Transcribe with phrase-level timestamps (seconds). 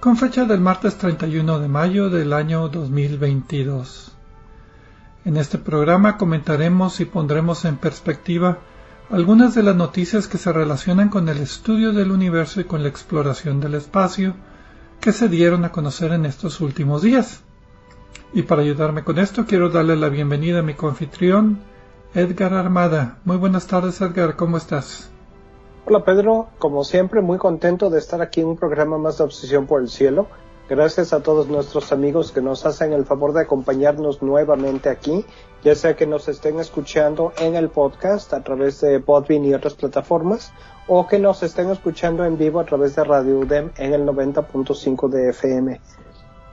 [0.00, 4.12] con fecha del martes 31 de mayo del año 2022.
[5.24, 8.58] En este programa comentaremos y pondremos en perspectiva
[9.10, 12.88] algunas de las noticias que se relacionan con el estudio del universo y con la
[12.88, 14.34] exploración del espacio
[15.00, 17.40] que se dieron a conocer en estos últimos días.
[18.32, 21.58] Y para ayudarme con esto quiero darle la bienvenida a mi confitrión,
[22.14, 23.18] Edgar Armada.
[23.24, 25.10] Muy buenas tardes Edgar, ¿cómo estás?
[25.90, 29.66] Hola Pedro, como siempre muy contento de estar aquí en un programa más de Obsesión
[29.66, 30.26] por el Cielo.
[30.68, 35.24] Gracias a todos nuestros amigos que nos hacen el favor de acompañarnos nuevamente aquí,
[35.64, 39.76] ya sea que nos estén escuchando en el podcast a través de Podbean y otras
[39.76, 40.52] plataformas,
[40.88, 45.08] o que nos estén escuchando en vivo a través de Radio UDEM en el 90.5
[45.08, 45.80] de FM.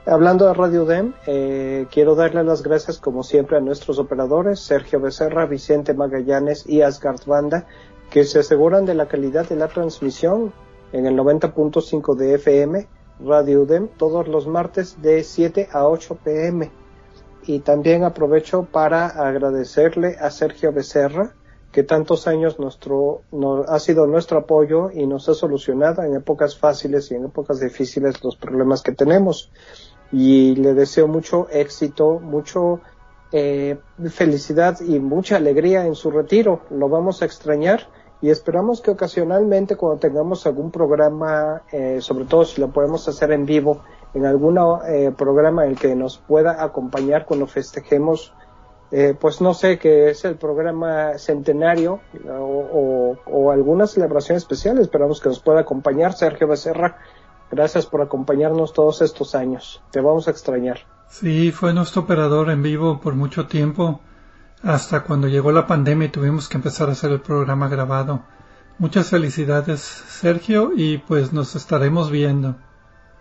[0.06, 4.98] Hablando de Radio UDEM, eh, quiero darle las gracias como siempre a nuestros operadores, Sergio
[4.98, 7.66] Becerra, Vicente Magallanes y Asgard Banda,
[8.10, 10.52] que se aseguran de la calidad de la transmisión
[10.92, 12.88] en el 90.5 de FM,
[13.20, 16.70] Radio UDEM, todos los martes de 7 a 8 pm.
[17.46, 21.34] Y también aprovecho para agradecerle a Sergio Becerra,
[21.72, 23.22] que tantos años nuestro,
[23.68, 28.24] ha sido nuestro apoyo y nos ha solucionado en épocas fáciles y en épocas difíciles
[28.24, 29.50] los problemas que tenemos.
[30.10, 32.80] Y le deseo mucho éxito, mucho
[33.32, 33.78] eh,
[34.10, 36.60] felicidad y mucha alegría en su retiro.
[36.70, 37.88] Lo vamos a extrañar
[38.22, 43.30] y esperamos que ocasionalmente cuando tengamos algún programa, eh, sobre todo si lo podemos hacer
[43.32, 43.82] en vivo,
[44.14, 48.32] en algún eh, programa en el que nos pueda acompañar cuando festejemos,
[48.90, 55.20] eh, pues no sé, que es el programa centenario o, o, alguna celebración especial, esperamos
[55.20, 56.98] que nos pueda acompañar Sergio Becerra.
[57.50, 59.82] Gracias por acompañarnos todos estos años.
[59.90, 60.95] Te vamos a extrañar.
[61.08, 64.00] Sí, fue nuestro operador en vivo por mucho tiempo
[64.62, 68.22] hasta cuando llegó la pandemia y tuvimos que empezar a hacer el programa grabado.
[68.78, 72.56] Muchas felicidades, Sergio, y pues nos estaremos viendo.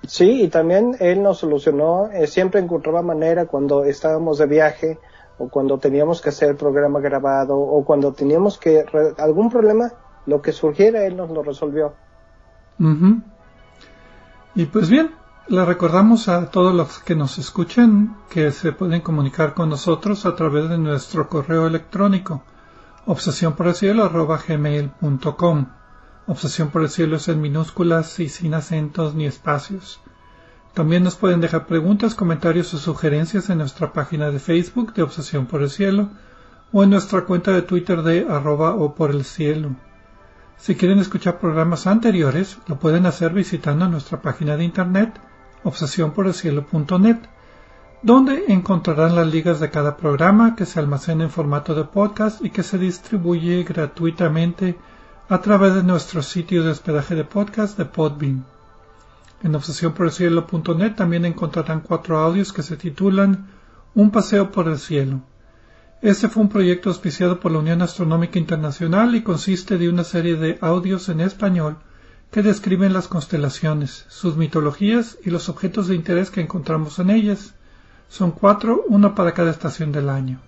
[0.07, 4.99] Sí, y también él nos solucionó, eh, siempre encontraba manera cuando estábamos de viaje
[5.37, 8.85] o cuando teníamos que hacer el programa grabado o cuando teníamos que
[9.17, 9.91] algún problema,
[10.25, 11.93] lo que surgiera él nos lo resolvió.
[14.55, 15.11] Y pues bien,
[15.47, 20.35] le recordamos a todos los que nos escuchen que se pueden comunicar con nosotros a
[20.35, 22.43] través de nuestro correo electrónico
[23.05, 23.53] obsesión.
[26.27, 30.01] Obsesión por el cielo es en minúsculas y sin acentos ni espacios.
[30.73, 35.45] También nos pueden dejar preguntas, comentarios o sugerencias en nuestra página de Facebook de Obsesión
[35.45, 36.09] por el cielo
[36.73, 39.75] o en nuestra cuenta de Twitter de arroba o por el cielo.
[40.57, 45.21] Si quieren escuchar programas anteriores, lo pueden hacer visitando nuestra página de internet
[45.65, 47.17] obsesiónporelcielo.net,
[48.03, 52.51] donde encontrarán las ligas de cada programa que se almacena en formato de podcast y
[52.51, 54.77] que se distribuye gratuitamente
[55.27, 58.45] a través de nuestro sitio de hospedaje de podcast de Podbean.
[59.41, 63.47] En obsesiónporelcielo.net también encontrarán cuatro audios que se titulan
[63.95, 65.21] Un paseo por el cielo.
[66.01, 70.35] Este fue un proyecto auspiciado por la Unión Astronómica Internacional y consiste de una serie
[70.35, 71.77] de audios en español
[72.35, 77.53] que describen las constelaciones, sus mitologías y los objetos de interés que encontramos en ellas.
[78.09, 80.41] Son cuatro, uno para cada estación del año.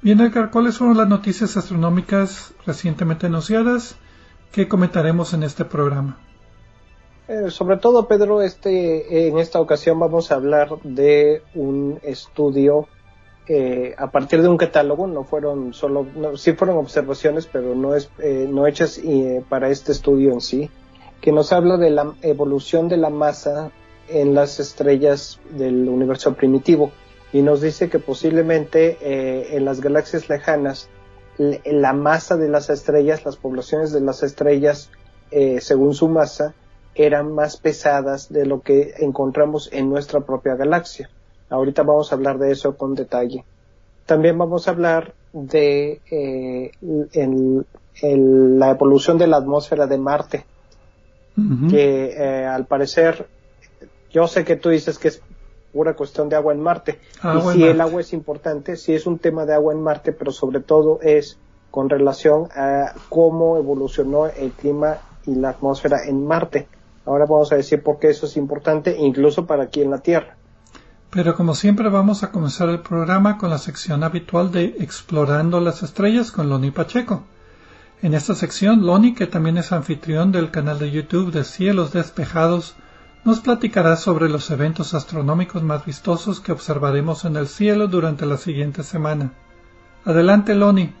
[0.00, 3.96] Bien, Edgar, ¿cuáles fueron las noticias astronómicas recientemente anunciadas
[4.52, 6.18] que comentaremos en este programa?
[7.26, 12.86] Eh, sobre todo, Pedro, este, en esta ocasión vamos a hablar de un estudio
[13.46, 16.06] eh, a partir de un catálogo, no fueron solo,
[16.36, 20.70] sí fueron observaciones, pero no, es, eh, no hechas eh, para este estudio en sí,
[21.20, 23.70] que nos habla de la evolución de la masa
[24.08, 26.90] en las estrellas del universo primitivo
[27.32, 30.88] y nos dice que posiblemente en las galaxias lejanas
[31.38, 34.90] la masa de las estrellas, las poblaciones de las estrellas
[35.58, 36.54] según su masa,
[36.94, 41.10] eran más pesadas de lo que encontramos en nuestra propia galaxia.
[41.50, 43.44] Ahorita vamos a hablar de eso con detalle.
[44.06, 46.72] También vamos a hablar de eh,
[48.02, 50.44] la evolución de la atmósfera de Marte,
[51.70, 53.26] que eh, al parecer,
[54.10, 55.22] yo sé que tú dices que es
[55.72, 59.18] pura cuestión de agua en Marte, y si el agua es importante, si es un
[59.18, 61.38] tema de agua en Marte, pero sobre todo es
[61.70, 66.68] con relación a cómo evolucionó el clima y la atmósfera en Marte.
[67.04, 70.36] Ahora vamos a decir por qué eso es importante, incluso para aquí en la Tierra.
[71.14, 75.84] Pero como siempre vamos a comenzar el programa con la sección habitual de Explorando las
[75.84, 77.22] Estrellas con Loni Pacheco.
[78.02, 82.74] En esta sección, Loni, que también es anfitrión del canal de YouTube de Cielos Despejados,
[83.24, 88.36] nos platicará sobre los eventos astronómicos más vistosos que observaremos en el cielo durante la
[88.36, 89.30] siguiente semana.
[90.04, 90.92] Adelante, Loni.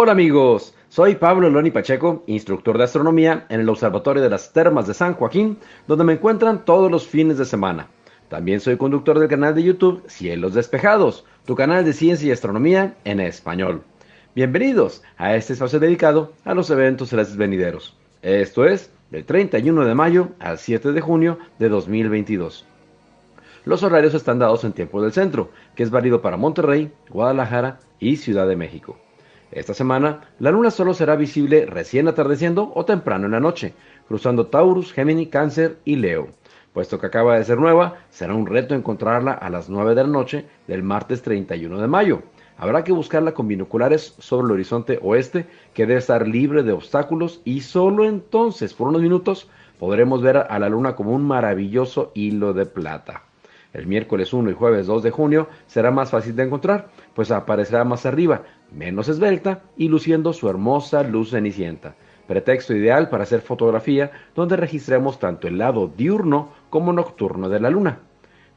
[0.00, 4.86] Hola amigos, soy Pablo Loni Pacheco, instructor de astronomía en el Observatorio de las Termas
[4.86, 5.58] de San Joaquín,
[5.88, 7.88] donde me encuentran todos los fines de semana.
[8.28, 12.94] También soy conductor del canal de YouTube Cielos Despejados, tu canal de ciencia y astronomía
[13.04, 13.82] en español.
[14.36, 17.96] Bienvenidos a este espacio dedicado a los eventos celestes venideros.
[18.22, 22.64] Esto es del 31 de mayo al 7 de junio de 2022.
[23.64, 28.14] Los horarios están dados en tiempo del centro, que es válido para Monterrey, Guadalajara y
[28.18, 28.96] Ciudad de México.
[29.50, 33.72] Esta semana, la luna solo será visible recién atardeciendo o temprano en la noche,
[34.06, 36.28] cruzando Taurus, Gemini, Cáncer y Leo.
[36.74, 40.08] Puesto que acaba de ser nueva, será un reto encontrarla a las 9 de la
[40.08, 42.22] noche del martes 31 de mayo.
[42.58, 47.40] Habrá que buscarla con binoculares sobre el horizonte oeste, que debe estar libre de obstáculos,
[47.44, 49.48] y solo entonces, por unos minutos,
[49.78, 53.22] podremos ver a la luna como un maravilloso hilo de plata.
[53.72, 57.84] El miércoles 1 y jueves 2 de junio será más fácil de encontrar, pues aparecerá
[57.84, 58.42] más arriba,
[58.72, 61.94] menos esbelta y luciendo su hermosa luz cenicienta.
[62.26, 67.70] Pretexto ideal para hacer fotografía donde registremos tanto el lado diurno como nocturno de la
[67.70, 68.00] luna.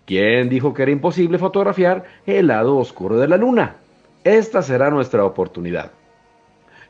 [0.05, 3.77] ¿Quién dijo que era imposible fotografiar el lado oscuro de la luna?
[4.23, 5.91] Esta será nuestra oportunidad.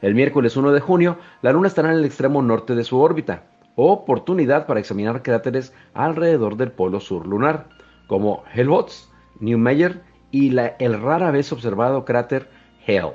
[0.01, 3.43] El miércoles 1 de junio, la luna estará en el extremo norte de su órbita,
[3.75, 7.67] oportunidad para examinar cráteres alrededor del polo sur lunar
[8.07, 9.09] como Helmholtz,
[9.39, 10.01] Neumayer
[10.31, 12.49] y la, el rara vez observado cráter
[12.87, 13.13] Hale.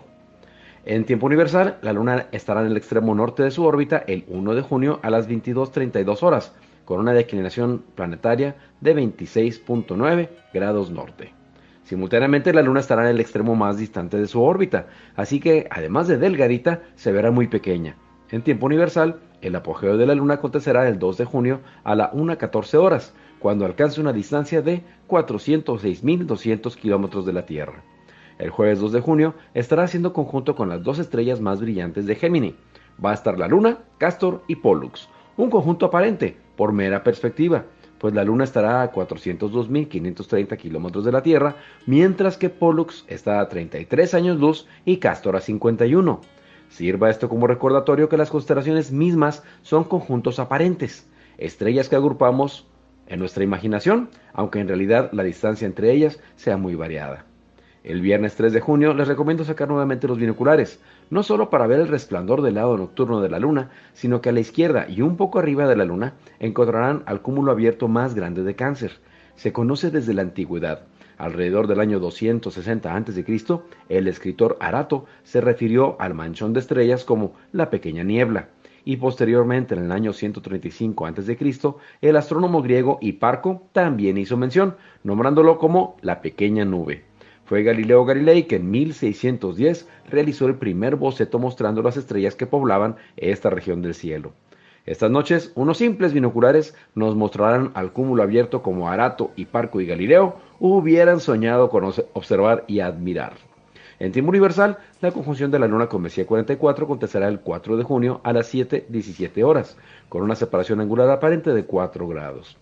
[0.84, 4.54] En tiempo universal, la Luna estará en el extremo norte de su órbita el 1
[4.54, 6.54] de junio a las 22.32 horas,
[6.84, 11.34] con una declinación planetaria de 26.9 grados norte.
[11.82, 14.86] Simultáneamente, la Luna estará en el extremo más distante de su órbita,
[15.16, 17.96] así que, además de delgadita, se verá muy pequeña.
[18.30, 22.12] En tiempo universal, el apogeo de la Luna acontecerá el 2 de junio a las
[22.12, 27.82] 1.14 horas, cuando alcance una distancia de 406.200 kilómetros de la Tierra.
[28.38, 32.16] El jueves 2 de junio estará haciendo conjunto con las dos estrellas más brillantes de
[32.16, 32.54] Gémini.
[33.02, 37.64] Va a estar la Luna, Castor y Pollux, un conjunto aparente, por mera perspectiva,
[37.98, 43.48] pues la Luna estará a 402.530 kilómetros de la Tierra, mientras que Pollux está a
[43.48, 46.20] 33 años luz y Castor a 51.
[46.68, 52.66] Sirva esto como recordatorio que las constelaciones mismas son conjuntos aparentes, estrellas que agrupamos
[53.06, 57.24] en nuestra imaginación, aunque en realidad la distancia entre ellas sea muy variada.
[57.86, 61.78] El viernes 3 de junio les recomiendo sacar nuevamente los binoculares, no solo para ver
[61.78, 65.16] el resplandor del lado nocturno de la luna, sino que a la izquierda y un
[65.16, 68.90] poco arriba de la luna encontrarán al cúmulo abierto más grande de cáncer.
[69.36, 70.82] Se conoce desde la antigüedad.
[71.16, 77.34] Alrededor del año 260 a.C., el escritor Arato se refirió al manchón de estrellas como
[77.52, 78.48] la pequeña niebla
[78.84, 81.38] y posteriormente en el año 135 a.C.,
[82.00, 84.74] el astrónomo griego Hiparco también hizo mención,
[85.04, 87.04] nombrándolo como la pequeña nube.
[87.46, 92.96] Fue Galileo Galilei que en 1610 realizó el primer boceto mostrando las estrellas que poblaban
[93.16, 94.32] esta región del cielo.
[94.84, 100.36] Estas noches, unos simples binoculares nos mostrarán al cúmulo abierto como Arato, Hiparco y Galileo
[100.58, 103.34] hubieran soñado con observar y admirar.
[104.00, 107.84] En tiempo universal, la conjunción de la Luna con Messier 44 acontecerá el 4 de
[107.84, 109.76] junio a las 7.17 horas,
[110.08, 112.58] con una separación angular aparente de 4 grados.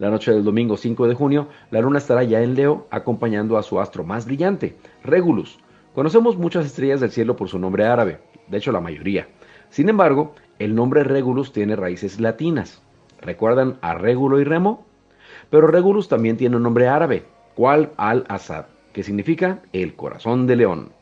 [0.00, 3.62] La noche del domingo 5 de junio, la Luna estará ya en Leo, acompañando a
[3.62, 5.58] su astro más brillante, Regulus.
[5.94, 9.28] Conocemos muchas estrellas del cielo por su nombre árabe, de hecho la mayoría.
[9.68, 12.82] Sin embargo, el nombre Regulus tiene raíces latinas.
[13.20, 14.86] ¿Recuerdan a Régulo y Remo?
[15.50, 18.64] Pero Regulus también tiene un nombre árabe, Qual al-Assad
[18.94, 20.92] que significa el corazón de león.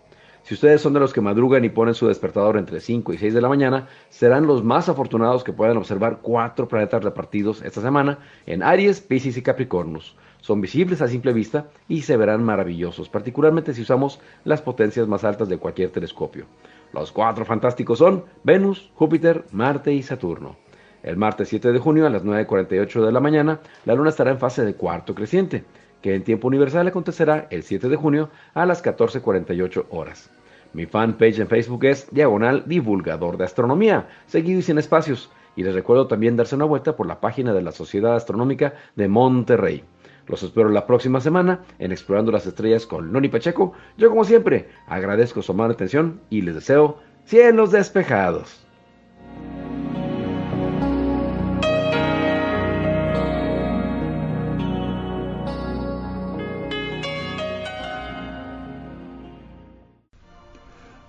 [0.49, 3.35] Si ustedes son de los que madrugan y ponen su despertador entre 5 y 6
[3.35, 8.21] de la mañana, serán los más afortunados que puedan observar cuatro planetas repartidos esta semana
[8.47, 10.17] en Aries, Pisces y Capricornus.
[10.41, 15.23] Son visibles a simple vista y se verán maravillosos, particularmente si usamos las potencias más
[15.23, 16.47] altas de cualquier telescopio.
[16.95, 20.57] Los cuatro fantásticos son Venus, Júpiter, Marte y Saturno.
[21.03, 24.39] El martes 7 de junio a las 9.48 de la mañana, la luna estará en
[24.39, 25.67] fase de cuarto creciente,
[26.01, 30.31] que en tiempo universal acontecerá el 7 de junio a las 14.48 horas.
[30.73, 35.31] Mi fanpage en Facebook es Diagonal Divulgador de Astronomía, seguido y sin espacios.
[35.57, 39.09] Y les recuerdo también darse una vuelta por la página de la Sociedad Astronómica de
[39.09, 39.85] Monterrey.
[40.27, 43.73] Los espero la próxima semana en Explorando las Estrellas con Noni Pacheco.
[43.97, 48.68] Yo como siempre agradezco su amable atención y les deseo cielos despejados.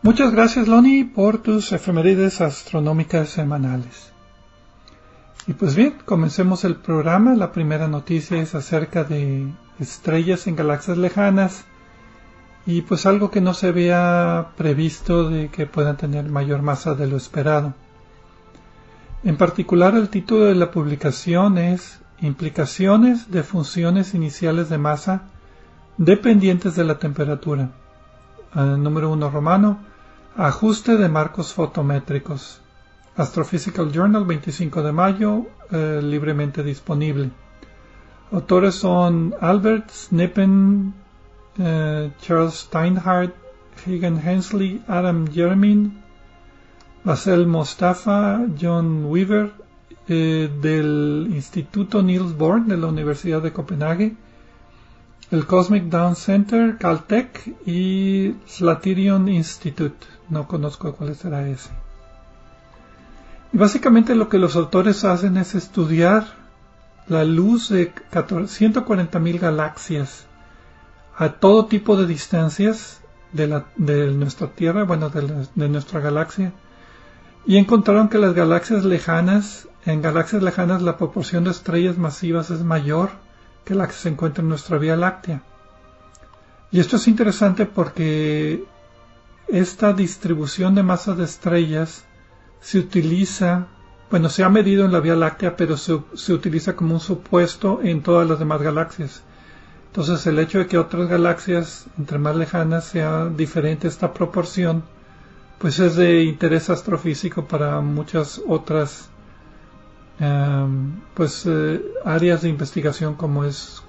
[0.01, 4.13] Muchas gracias, Loni, por tus efemérides astronómicas semanales.
[5.45, 7.35] Y pues bien, comencemos el programa.
[7.35, 11.65] La primera noticia es acerca de estrellas en galaxias lejanas
[12.65, 17.07] y pues algo que no se había previsto de que puedan tener mayor masa de
[17.07, 17.73] lo esperado.
[19.25, 25.23] En particular, el título de la publicación es Implicaciones de funciones iniciales de masa
[25.97, 27.71] dependientes de la temperatura.
[28.55, 29.88] El número 1 romano,
[30.35, 32.61] Ajuste de marcos fotométricos.
[33.15, 37.31] Astrophysical Journal, 25 de mayo, eh, libremente disponible.
[38.31, 40.93] Autores son Albert Snippen,
[41.57, 43.33] eh, Charles Steinhardt,
[43.85, 46.01] Hagen Hensley, Adam Jermin,
[47.03, 49.51] Basel Mostafa, John Weaver,
[50.07, 54.15] eh, del Instituto Niels Bohr de la Universidad de Copenhague,
[55.31, 60.07] el Cosmic Down Center, Caltech y Slatirion Institute.
[60.29, 61.69] No conozco cuál será ese.
[63.53, 66.25] Y básicamente lo que los autores hacen es estudiar
[67.07, 70.25] la luz de 140.000 galaxias
[71.17, 73.01] a todo tipo de distancias
[73.33, 76.53] de nuestra Tierra, bueno, de, de nuestra galaxia,
[77.45, 82.63] y encontraron que las galaxias lejanas, en galaxias lejanas la proporción de estrellas masivas es
[82.63, 83.09] mayor
[83.69, 85.43] que la que se encuentra en nuestra Vía Láctea.
[86.71, 88.63] Y esto es interesante porque
[89.47, 92.03] esta distribución de masa de estrellas
[92.61, 93.67] se utiliza,
[94.09, 97.79] bueno, se ha medido en la Vía Láctea, pero se, se, utiliza como un supuesto
[97.83, 99.21] en todas las demás galaxias.
[99.85, 104.81] Entonces el hecho de que otras galaxias, entre más lejanas, sea diferente esta proporción,
[105.59, 109.09] pues es de interés astrofísico para muchas otras
[110.19, 113.83] um, pues eh, áreas de investigación como es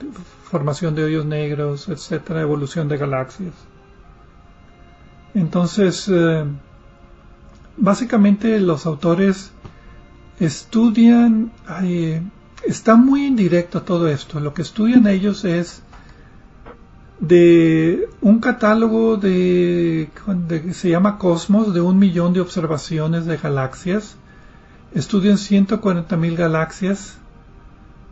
[0.44, 3.54] formación de hoyos negros, etcétera, evolución de galaxias.
[5.34, 6.44] Entonces, eh,
[7.76, 9.52] básicamente los autores
[10.40, 11.52] estudian,
[12.64, 15.82] está muy indirecto todo esto, lo que estudian ellos es
[17.20, 20.10] de un catálogo de,
[20.48, 24.16] que se llama Cosmos, de un millón de observaciones de galaxias.
[24.94, 27.18] Estudian 140.000 galaxias,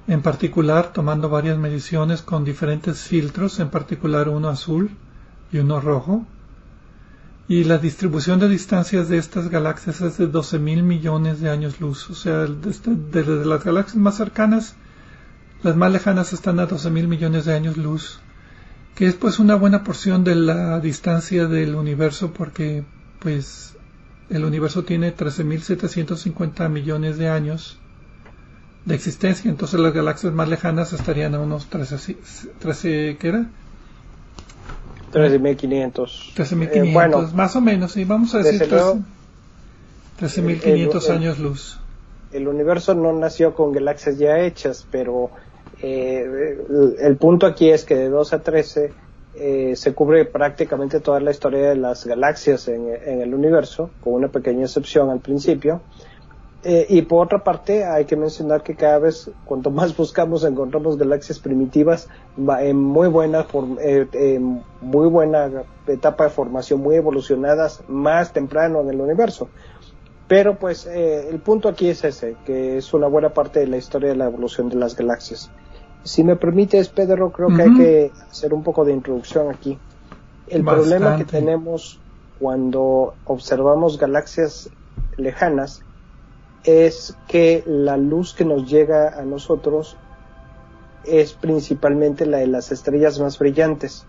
[0.06, 4.90] en particular tomando varias mediciones con diferentes filtros, en particular uno azul
[5.52, 6.26] y uno rojo
[7.48, 11.80] y la distribución de distancias de estas galaxias es de 12 mil millones de años
[11.80, 12.10] luz.
[12.10, 14.76] O sea, desde, desde, las galaxias más cercanas,
[15.62, 18.20] las más lejanas están a 12 mil millones de años luz,
[18.94, 22.84] que es pues una buena porción de la distancia del universo porque
[23.18, 23.77] pues
[24.30, 27.78] el universo tiene 13.750 millones de años
[28.84, 32.16] de existencia, entonces las galaxias más lejanas estarían a unos 13,
[32.58, 33.46] 13 ¿qué era?
[35.12, 36.34] 13.500.
[36.34, 38.68] 13.500, eh, bueno, más o menos, sí, vamos a decir
[40.20, 41.78] 13.500 años luz.
[42.32, 45.30] El universo no nació con galaxias ya hechas, pero
[45.82, 46.58] eh,
[46.98, 48.92] el, punto aquí es que de 2 a 13
[49.40, 54.28] eh, se cubre prácticamente toda la historia de las galaxias en, el universo, con una
[54.28, 55.80] pequeña excepción al principio.
[56.64, 60.98] Eh, y por otra parte, hay que mencionar que cada vez, cuanto más buscamos, encontramos
[60.98, 62.08] galaxias primitivas
[62.60, 63.46] en muy buena,
[63.80, 64.40] eh,
[64.80, 69.48] muy buena etapa de formación, muy evolucionadas, más temprano en el universo.
[70.28, 73.78] Pero pues eh, el punto aquí es ese, que es una buena parte de la
[73.78, 75.50] historia de la evolución de las galaxias.
[76.04, 79.78] Si me permites, Pedro, creo que hay que hacer un poco de introducción aquí.
[80.46, 82.00] El problema que tenemos
[82.38, 84.70] cuando observamos galaxias
[85.16, 85.82] lejanas
[86.64, 89.96] es que la luz que nos llega a nosotros
[91.04, 94.06] es principalmente la de las estrellas más brillantes.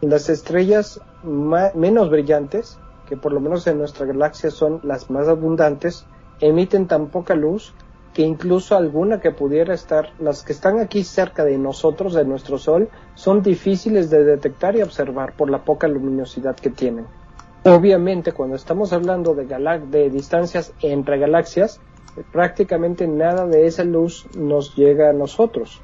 [0.00, 6.06] Las estrellas menos brillantes, que por lo menos en nuestra galaxia son las más abundantes,
[6.40, 7.74] emiten tan poca luz
[8.14, 12.58] que incluso alguna que pudiera estar, las que están aquí cerca de nosotros, de nuestro
[12.58, 17.06] Sol, son difíciles de detectar y observar por la poca luminosidad que tienen.
[17.64, 19.46] Obviamente, cuando estamos hablando de,
[19.90, 21.80] de distancias entre galaxias,
[22.32, 25.80] prácticamente nada de esa luz nos llega a nosotros.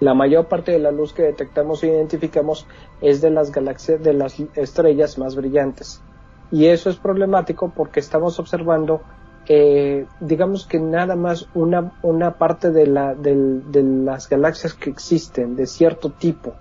[0.00, 2.66] La mayor parte de la luz que detectamos e identificamos
[3.00, 6.02] es de las galaxias, de las estrellas más brillantes.
[6.50, 9.00] Y eso es problemático porque estamos observando
[9.48, 15.54] eh, digamos que nada más una, una parte de, la, de, las galaxias que existen
[15.54, 16.54] de cierto tipo,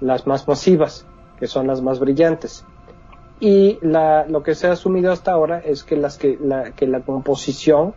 [0.00, 1.06] las más masivas,
[1.38, 2.64] que son las más brillantes.
[3.40, 7.94] Y la, lo que se ha asumido hasta ahora es que, las que, la, composición,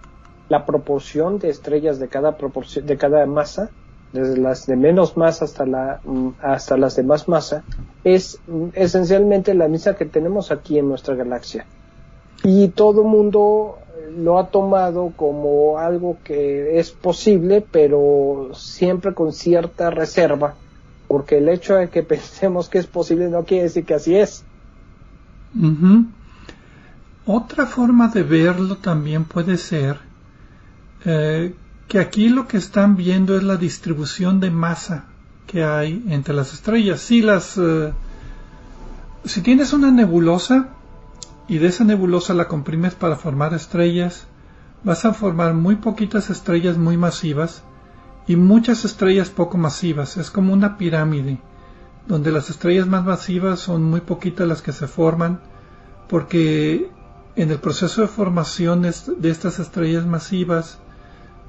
[0.50, 3.70] la proporción de estrellas de cada, proporción, de cada masa,
[4.14, 6.02] desde las de menos masa hasta, la,
[6.42, 7.64] hasta las de más masa,
[8.04, 8.40] es
[8.74, 11.66] esencialmente la misma que tenemos aquí en nuestra galaxia.
[12.44, 13.78] Y todo mundo
[14.18, 20.56] lo ha tomado como algo que es posible, pero siempre con cierta reserva,
[21.08, 24.44] porque el hecho de que pensemos que es posible no quiere decir que así es.
[27.26, 29.98] Otra forma de verlo también puede ser
[31.06, 31.54] eh,
[31.88, 35.06] que aquí lo que están viendo es la distribución de masa
[35.46, 37.02] que hay entre las estrellas.
[37.02, 37.92] Si las, eh,
[39.26, 40.70] si tienes una nebulosa,
[41.48, 44.28] y de esa nebulosa la comprimes para formar estrellas,
[44.84, 47.64] vas a formar muy poquitas estrellas muy masivas
[48.28, 50.18] y muchas estrellas poco masivas.
[50.18, 51.40] Es como una pirámide,
[52.08, 55.42] donde las estrellas más masivas son muy poquitas las que se forman,
[56.08, 56.90] porque
[57.36, 60.80] en el proceso de formación de estas estrellas masivas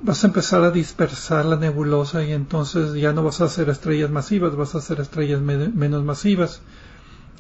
[0.03, 4.11] vas a empezar a dispersar la nebulosa y entonces ya no vas a hacer estrellas
[4.11, 6.61] masivas, vas a hacer estrellas menos masivas.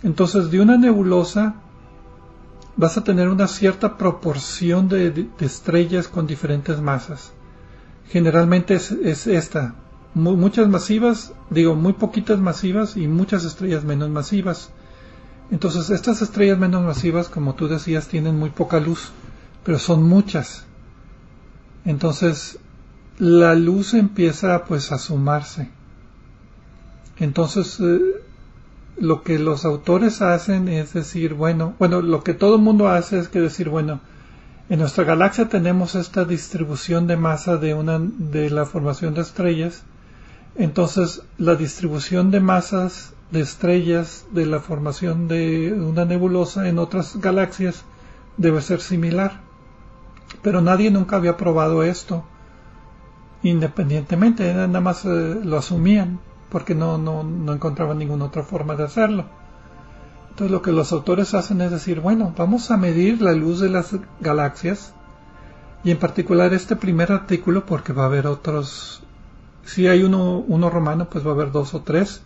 [0.03, 1.57] Entonces de una nebulosa
[2.76, 7.32] vas a tener una cierta proporción de, estrellas con diferentes masas.
[8.08, 9.74] Generalmente es, esta,
[10.14, 14.70] muchas masivas, digo, muy poquitas masivas y muchas estrellas menos masivas.
[15.50, 19.11] Entonces estas estrellas menos masivas, como tú decías, tienen muy poca luz,
[19.64, 20.64] pero son muchas.
[21.85, 22.58] Entonces
[23.18, 25.68] la luz empieza pues a sumarse.
[27.18, 28.21] Entonces eh,
[29.02, 33.18] lo que los autores hacen es decir, bueno, bueno, lo que todo el mundo hace
[33.18, 33.98] es que decir, bueno,
[34.68, 39.82] en nuestra galaxia tenemos esta distribución de masa de una de la formación de estrellas,
[40.54, 47.16] entonces la distribución de masas de estrellas de la formación de una nebulosa en otras
[47.16, 47.82] galaxias
[48.36, 49.40] debe ser similar.
[50.42, 52.22] Pero nadie nunca había probado esto
[53.42, 56.20] independientemente, nada más eh, lo asumían
[56.52, 59.24] porque no, no, no encontraban ninguna otra forma de hacerlo.
[60.28, 63.70] Entonces lo que los autores hacen es decir, bueno, vamos a medir la luz de
[63.70, 64.92] las galaxias
[65.82, 69.02] y en particular este primer artículo porque va a haber otros,
[69.64, 72.20] si hay uno, uno romano pues va a haber dos o tres.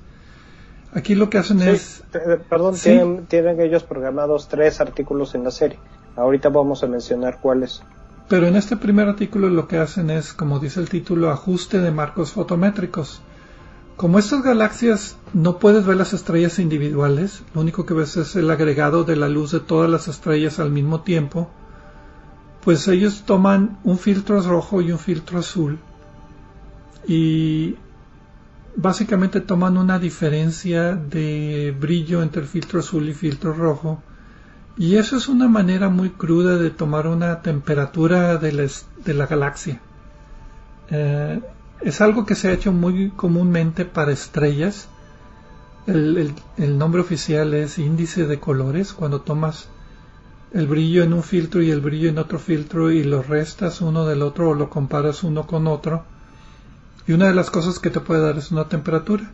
[0.92, 2.02] Aquí lo que hacen es...
[2.48, 5.78] Perdón, tienen, tienen ellos programados tres artículos en la serie.
[6.16, 7.82] Ahorita vamos a mencionar cuáles.
[8.28, 11.92] Pero en este primer artículo lo que hacen es, como dice el título, ajuste de
[11.92, 13.20] marcos fotométricos.
[13.96, 18.50] Como estas galaxias no puedes ver las estrellas individuales, lo único que ves es el
[18.50, 21.48] agregado de la luz de todas las estrellas al mismo tiempo,
[22.62, 25.78] pues ellos toman un filtro rojo y un filtro azul
[27.08, 27.76] y
[28.76, 34.02] básicamente toman una diferencia de brillo entre el filtro azul y filtro rojo
[34.76, 38.52] y eso es una manera muy cruda de tomar una temperatura de
[39.14, 39.80] la, galaxia.
[40.90, 41.40] Eh,
[41.80, 44.88] es algo que se ha hecho muy comúnmente para estrellas.
[45.86, 46.34] El,
[46.78, 48.92] nombre oficial es índice de colores.
[48.92, 49.68] Cuando tomas
[50.52, 54.06] el brillo en un filtro y el brillo en otro filtro y lo restas uno
[54.06, 56.04] del otro o lo comparas uno con otro.
[57.06, 59.30] Y una de las cosas que te puede dar es una temperatura.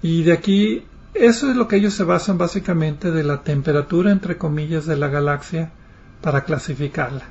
[0.00, 4.38] Y de aquí, eso es lo que ellos se basan básicamente de la temperatura, entre
[4.38, 5.72] comillas, de la galaxia
[6.20, 7.24] para clasificarla.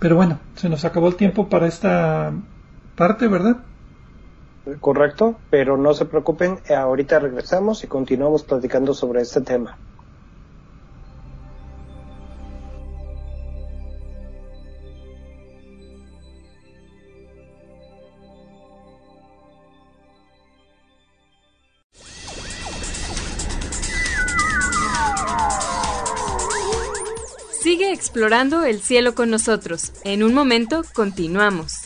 [0.00, 2.32] Pero bueno, se nos acabó el tiempo para esta
[2.96, 3.58] parte, ¿verdad?
[4.80, 9.78] Correcto, pero no se preocupen, ahorita regresamos y continuamos platicando sobre este tema.
[27.62, 29.92] Sigue explorando el cielo con nosotros.
[30.04, 31.85] En un momento continuamos.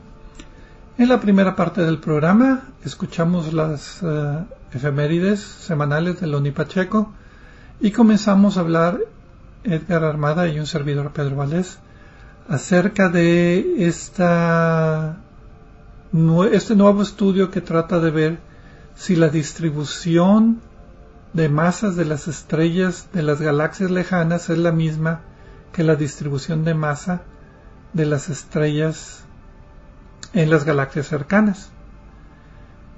[1.11, 7.11] La primera parte del programa escuchamos las uh, efemérides semanales de Loni Pacheco
[7.81, 8.97] y comenzamos a hablar
[9.65, 11.79] Edgar Armada y un servidor Pedro Valdés
[12.47, 14.15] acerca de este
[16.13, 18.39] nuevo estudio que trata de ver
[18.95, 20.61] si la distribución
[21.33, 25.19] de masas de las estrellas de las galaxias lejanas es la misma
[25.73, 27.23] que la distribución de masa
[27.91, 29.25] de las estrellas
[30.33, 31.71] en las galaxias cercanas.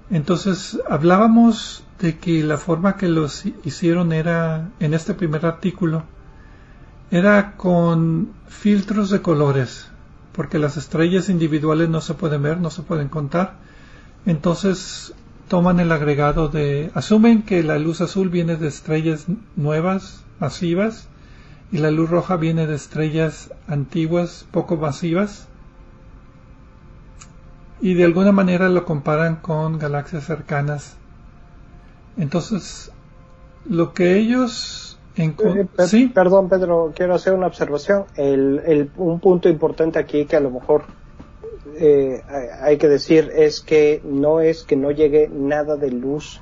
[0.10, 6.04] Entonces hablábamos de que la forma que los hicieron era, en este primer artículo,
[7.12, 9.88] era con filtros de colores,
[10.34, 13.56] porque las estrellas individuales no se pueden ver, no se pueden contar.
[14.26, 15.14] Entonces
[15.48, 21.08] toman el agregado de, asumen que la luz azul viene de estrellas nuevas, masivas,
[21.72, 25.48] y la luz roja viene de estrellas antiguas, poco masivas,
[27.84, 30.96] y de alguna manera lo comparan con galaxias cercanas.
[32.18, 32.94] Entonces,
[33.70, 34.98] lo que ellos...
[35.18, 36.08] Eh, ¿Sí?
[36.08, 38.06] Perdón, Pedro, quiero hacer una observación.
[38.16, 40.86] El, un punto importante aquí que a lo mejor
[41.78, 42.22] eh,
[42.62, 46.40] hay que decir es que no es que no llegue nada de luz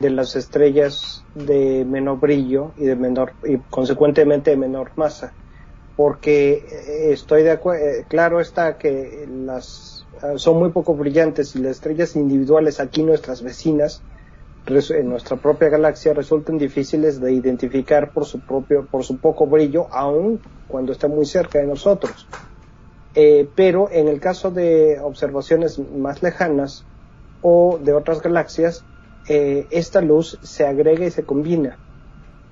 [0.00, 5.32] de las estrellas de menor brillo y de menor y consecuentemente de menor masa
[5.96, 9.97] porque eh, estoy de acuerdo eh, claro está que las
[10.36, 14.02] son muy poco brillantes y las estrellas individuales aquí nuestras vecinas
[14.66, 19.88] en nuestra propia galaxia resultan difíciles de identificar por su propio por su poco brillo
[19.92, 22.28] aun cuando están muy cerca de nosotros
[23.14, 26.84] eh, pero en el caso de observaciones más lejanas
[27.40, 28.84] o de otras galaxias
[29.28, 31.78] eh, esta luz se agrega y se combina.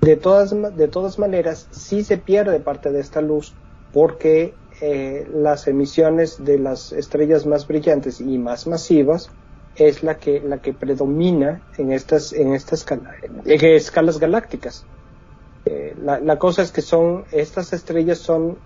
[0.01, 3.55] De todas, de todas maneras, sí se pierde parte de esta luz
[3.93, 9.31] porque eh, las emisiones de las estrellas más brillantes y más masivas
[9.75, 12.87] es la que, la que predomina en estas, en estas
[13.45, 14.85] escalas galácticas.
[15.65, 18.57] Eh, la, la, cosa es que son, estas estrellas son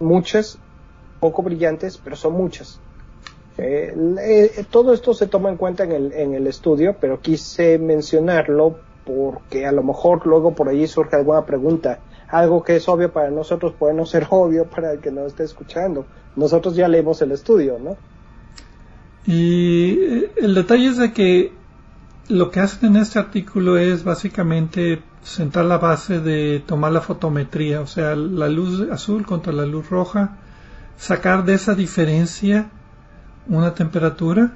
[0.00, 0.58] muchas,
[1.20, 2.80] poco brillantes, pero son muchas.
[3.58, 8.76] Eh, todo esto se toma en cuenta en el, en el estudio, pero quise mencionarlo
[9.04, 11.98] porque a lo mejor luego por allí surge alguna pregunta.
[12.28, 15.44] Algo que es obvio para nosotros puede no ser obvio para el que nos esté
[15.44, 16.06] escuchando.
[16.36, 17.96] Nosotros ya leímos el estudio, ¿no?
[19.26, 21.52] Y eh, el detalle es de que
[22.28, 27.80] lo que hacen en este artículo es básicamente sentar la base de tomar la fotometría,
[27.80, 30.38] o sea, la luz azul contra la luz roja,
[30.96, 32.70] sacar de esa diferencia
[33.48, 34.52] una temperatura,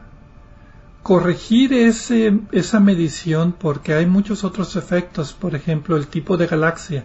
[1.02, 7.04] corregir ese, esa medición porque hay muchos otros efectos, por ejemplo el tipo de galaxia.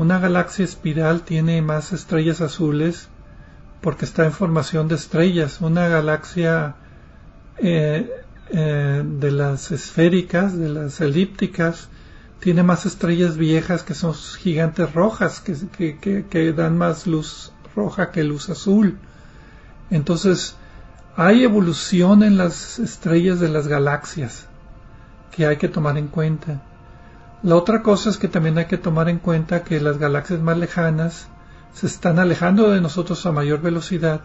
[0.00, 3.10] Una galaxia espiral tiene más estrellas azules
[3.82, 5.60] porque está en formación de estrellas.
[5.60, 6.76] Una galaxia
[7.58, 8.10] eh,
[8.48, 11.90] eh, de las esféricas, de las elípticas,
[12.38, 18.48] tiene más estrellas viejas que son gigantes rojas, que, dan más luz roja que luz
[18.48, 18.96] azul.
[19.90, 20.56] Entonces,
[21.14, 24.46] hay evolución en las estrellas de las galaxias
[25.30, 26.62] que hay que tomar en cuenta.
[27.42, 30.58] La otra cosa es que también hay que tomar en cuenta que las galaxias más
[30.58, 31.28] lejanas
[31.72, 34.22] se están alejando de nosotros a mayor velocidad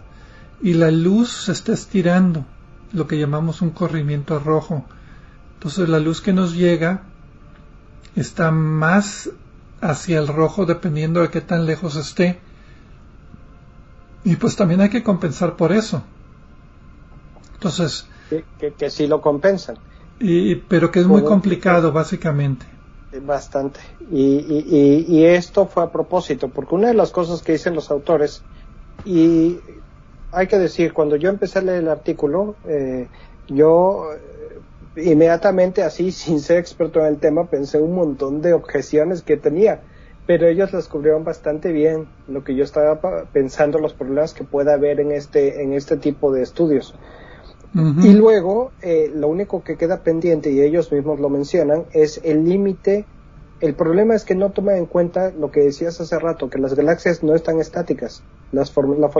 [0.62, 2.46] y la luz se está estirando,
[2.92, 4.86] lo que llamamos un corrimiento rojo.
[5.54, 7.04] Entonces la luz que nos llega
[8.16, 9.30] está más
[9.80, 12.40] hacia el rojo dependiendo de qué tan lejos esté.
[14.26, 16.04] Y pues también hay que compensar por eso.
[17.54, 18.08] Entonces...
[18.30, 19.78] Que, que, sí lo compensan.
[20.20, 22.66] Y, pero que es muy complicado, básicamente.
[23.22, 23.80] Bastante.
[24.12, 28.42] Y, esto fue a propósito, porque una de las cosas que dicen los autores,
[29.06, 29.60] y
[30.32, 33.08] hay que decir, cuando yo empecé a leer el artículo, eh,
[33.48, 34.12] yo
[34.96, 39.38] eh, inmediatamente así, sin ser experto en el tema, pensé un montón de objeciones que
[39.38, 39.82] tenía,
[40.26, 43.00] pero ellos las cubrieron bastante bien lo que yo estaba
[43.32, 46.96] pensando, los problemas que pueda haber en este, en este tipo de estudios.
[47.76, 52.46] Y luego, eh, lo único que queda pendiente, y ellos mismos lo mencionan, es el
[52.46, 53.06] límite
[53.62, 56.76] El problema es que no toma en cuenta lo que decías hace rato, que las
[56.76, 58.22] galaxias no están estáticas.
[58.52, 58.74] Las,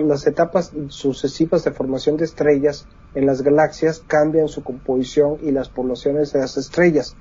[0.04, 5.70] las etapas sucesivas de formación de estrellas en las galaxias cambian su composición y las
[5.70, 7.16] poblaciones de las estrellas.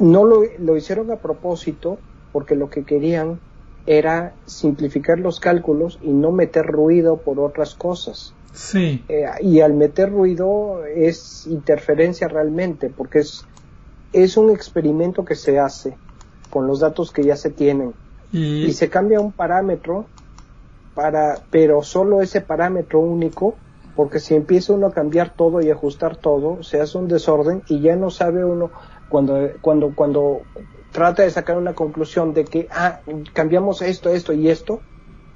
[0.00, 1.98] No lo, lo hicieron a propósito
[2.32, 3.40] porque lo que querían
[3.86, 8.34] era simplificar los cálculos y no meter ruido por otras cosas.
[8.54, 9.04] Sí.
[9.08, 13.44] Eh, y al meter ruido es interferencia realmente, porque es,
[14.12, 15.98] es un experimento que se hace
[16.50, 17.92] con los datos que ya se tienen.
[18.32, 20.06] Y, se cambia un parámetro
[20.94, 23.54] para, pero solo ese parámetro único,
[23.94, 27.80] porque si empieza uno a cambiar todo y ajustar todo, se hace un desorden y
[27.80, 28.72] ya no sabe uno
[29.08, 30.42] cuando, cuando, cuando
[30.90, 33.00] trata de sacar una conclusión de que, ah,
[33.32, 34.80] cambiamos esto, esto y esto,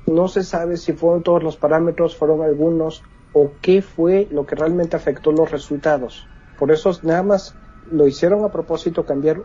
[0.08, 4.54] no se sabe si fueron todos los parámetros, fueron algunos, o qué fue lo que
[4.54, 6.26] realmente afectó los resultados.
[6.58, 7.54] Por eso nada más
[7.90, 9.42] lo hicieron a propósito cambiar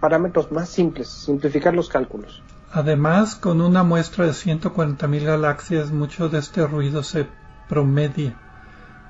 [0.00, 2.42] parámetros más simples, simplificar los cálculos.
[2.72, 7.26] Además, con una muestra de 140.000 galaxias, mucho de este ruido se
[7.68, 8.38] promedia.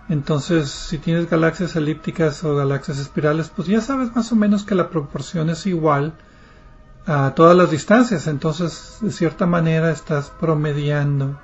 [0.08, 4.74] Entonces, si tienes galaxias elípticas o galaxias espirales, pues ya sabes más o menos que
[4.74, 6.14] la proporción es igual
[7.06, 8.26] a todas las distancias.
[8.26, 11.38] Entonces, de cierta manera, estás promediando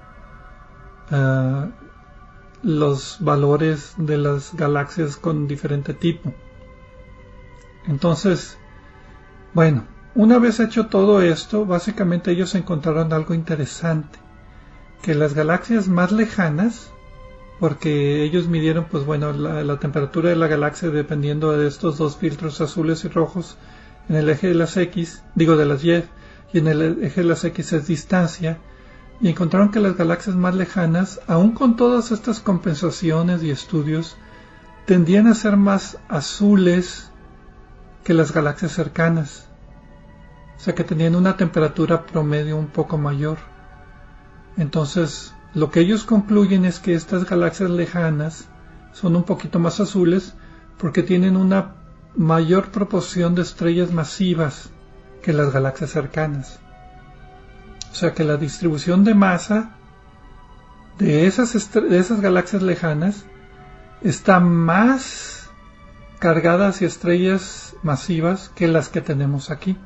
[1.11, 1.71] uh,
[2.62, 6.33] los valores de las galaxias con diferente tipo.
[7.87, 8.59] Entonces,
[9.55, 14.18] bueno, una vez hecho todo esto, básicamente ellos encontraron algo interesante,
[15.03, 16.90] que las galaxias más lejanas,
[17.61, 22.61] porque ellos midieron, pues bueno, la, temperatura de la galaxia dependiendo de estos dos filtros
[22.61, 23.57] azules y rojos
[24.09, 26.05] en el eje de las X, digo de las Y,
[26.53, 28.59] y en el eje de las X es distancia,
[29.21, 34.16] y encontraron que las galaxias más lejanas, aun con todas estas compensaciones y estudios,
[34.87, 37.11] tendían a ser más azules
[38.05, 39.47] que las galaxias cercanas,
[40.57, 43.38] o sea que tenían una temperatura promedio un poco mayor.
[44.57, 48.49] Entonces, lo que ellos concluyen es que estas galaxias lejanas
[48.92, 50.35] son un poquito más azules
[50.79, 51.75] porque tienen una
[52.18, 54.70] mayor proporción de estrellas masivas
[55.22, 56.59] que las galaxias cercanas.
[57.92, 59.76] O sea que la distribución de masa
[60.98, 63.24] de esas, galaxias lejanas
[64.02, 65.48] está más
[66.18, 69.76] cargada hacia estrellas masivas que las que tenemos aquí.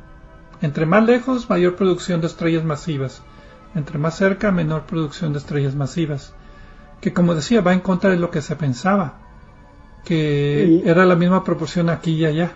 [0.63, 3.21] Entre más lejos, mayor producción de estrellas masivas.
[3.75, 6.33] Entre más cerca, menor producción de estrellas masivas.
[7.03, 9.22] Que como decía, va en contra de lo que se pensaba.
[10.05, 12.53] Que era la misma proporción aquí y allá.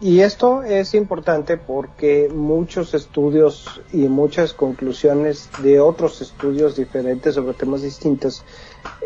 [0.00, 7.54] Y esto es importante porque muchos estudios y muchas conclusiones de otros estudios diferentes sobre
[7.54, 8.44] temas distintos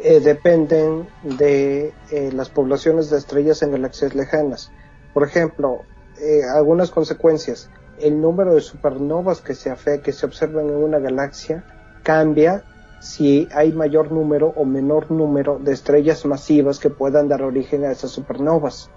[0.02, 4.70] eh, dependen de eh, las poblaciones de estrellas en galaxias lejanas.
[5.14, 5.80] Por ejemplo,
[6.20, 7.70] eh, algunas consecuencias.
[7.98, 11.64] El número de supernovas que se, que se observan en una galaxia
[12.02, 12.64] cambia
[13.02, 17.90] si hay mayor número o menor número de estrellas masivas que puedan dar origen a
[17.90, 18.90] esas supernovas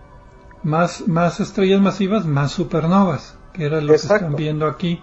[0.65, 4.99] más, más estrellas masivas, más supernovas, que era lo que están viendo aquí.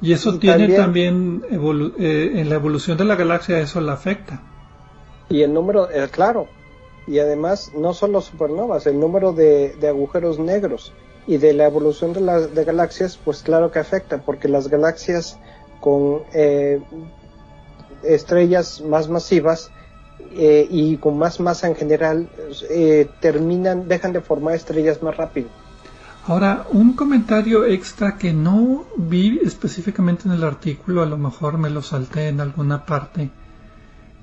[0.00, 4.42] Y eso tiene también, eh, en la evolución de la galaxia, eso la afecta.
[5.28, 6.48] Y el número, eh, claro,
[7.06, 10.92] y además no solo supernovas, el número de, agujeros negros
[11.26, 15.38] y de la evolución de las de galaxias, pues claro que afecta, porque las galaxias
[15.80, 16.80] con eh,
[18.02, 19.70] estrellas más masivas
[20.34, 22.28] eh, y con más masa en general
[22.70, 25.48] eh, terminan, dejan de formar estrellas más rápido.
[26.26, 31.68] Ahora, un comentario extra que no vi específicamente en el artículo, a lo mejor me
[31.68, 33.30] lo salté en alguna parte,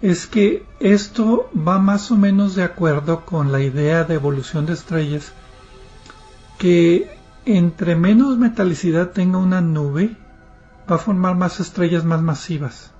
[0.02, 4.74] es que esto va más o menos de acuerdo con la idea de evolución de
[4.74, 5.34] estrellas,
[6.58, 7.12] que
[7.46, 10.15] entre menos metalicidad tenga una nube,
[10.89, 12.92] va a formar más estrellas más masivas.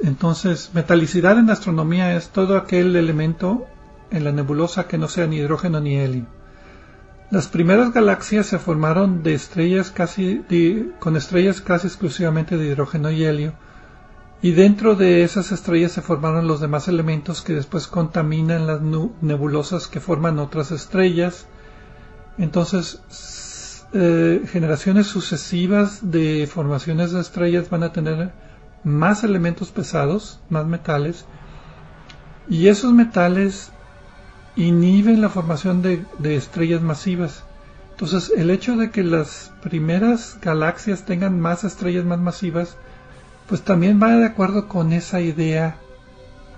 [0.00, 3.66] Entonces, metalicidad en astronomía es todo aquel elemento
[4.10, 6.26] en la nebulosa que no sea ni hidrógeno ni helio.
[7.30, 10.44] Las primeras galaxias se formaron de estrellas casi
[11.00, 13.54] con estrellas casi exclusivamente de hidrógeno y helio,
[14.42, 18.82] y dentro de esas estrellas se formaron los demás elementos que después contaminan las
[19.22, 21.46] nebulosas que forman otras estrellas.
[22.36, 23.00] Entonces,
[23.94, 28.32] eh, generaciones sucesivas de formaciones de estrellas van a tener
[28.84, 31.24] más elementos pesados, más metales,
[32.48, 33.70] y esos metales
[34.56, 37.44] inhiben la formación de, estrellas masivas.
[37.92, 42.76] Entonces, el hecho de que las primeras galaxias tengan más estrellas más masivas,
[43.48, 45.76] pues también va de acuerdo con esa idea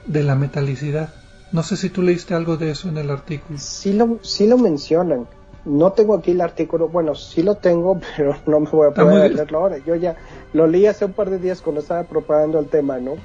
[0.07, 1.15] de la metalicidad.
[1.53, 3.59] No sé si tú leíste algo de eso en el artículo.
[3.59, 5.29] Sí lo, sí lo mencionan.
[5.67, 9.35] No tengo aquí el artículo, bueno, sí lo tengo, pero no me voy a poder
[9.35, 9.79] leerlo ahora.
[9.79, 10.17] Yo ya
[10.53, 13.17] lo leí hace un par de días cuando estaba propagando el tema, ¿no?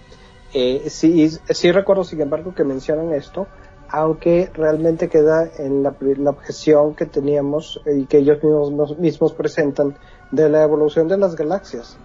[0.54, 3.48] Eh, sí, sí recuerdo, sin embargo, que mencionan esto,
[3.88, 5.96] aunque realmente queda en la,
[6.30, 9.96] objeción que teníamos y que ellos mismos, mismos presentan
[10.32, 11.98] de la evolución de las galaxias.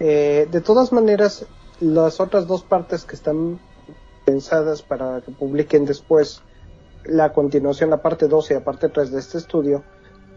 [0.00, 1.46] Eh, de todas maneras,
[1.80, 3.60] las otras dos partes que están
[4.24, 6.42] pensadas para que publiquen después
[7.08, 9.82] la continuación, la parte 2 y la parte 3 de este estudio,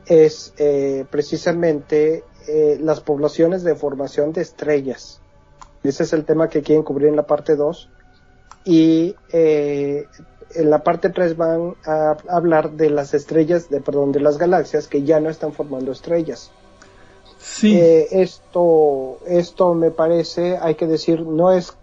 [0.06, 5.22] es eh, precisamente eh, las poblaciones de formación de estrellas.
[5.84, 7.90] Ese es el tema que quieren cubrir en la parte 2.
[8.66, 10.08] Y eh,
[10.56, 14.88] en la parte 3 van a hablar de las estrellas, de, perdón, de las galaxias
[14.88, 16.52] que ya no están formando estrellas.
[17.38, 17.80] Sí.
[17.80, 21.74] esto, esto me parece, hay que decir, no es,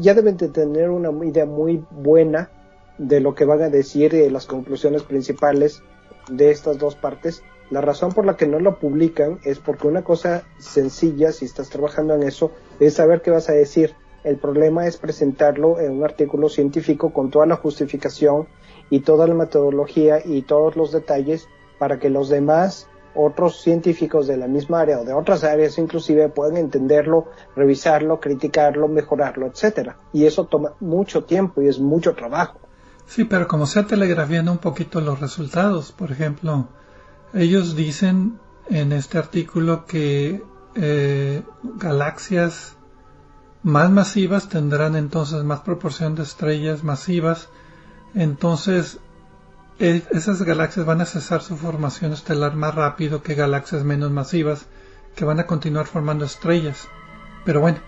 [0.00, 2.48] ya deben de tener una idea muy buena
[2.98, 5.82] de lo que van a decir y las conclusiones principales
[6.28, 7.42] de estas dos partes.
[7.70, 11.70] La razón por la que no lo publican es porque una cosa sencilla, si estás
[11.70, 13.94] trabajando en eso, es saber qué vas a decir.
[14.24, 18.46] El problema es presentarlo en un artículo científico con toda la justificación
[18.90, 24.36] y toda la metodología y todos los detalles para que los demás otros científicos de
[24.36, 27.26] la misma área o de otras áreas inclusive puedan entenderlo,
[27.56, 29.98] revisarlo, criticarlo, mejorarlo, etcétera.
[30.12, 32.61] Y eso toma mucho tiempo y es mucho trabajo.
[33.14, 36.68] Sí, pero como sea telegrafiando un poquito los resultados, por ejemplo,
[37.34, 38.38] ellos dicen
[38.70, 40.42] en este artículo que
[40.76, 41.42] eh,
[41.74, 42.74] galaxias
[43.62, 47.50] más masivas tendrán entonces más proporción de estrellas masivas,
[48.14, 48.98] entonces
[49.78, 54.64] esas galaxias van a cesar su formación estelar más rápido que galaxias menos masivas
[55.16, 56.88] que van a continuar formando estrellas.
[57.44, 57.80] Pero bueno,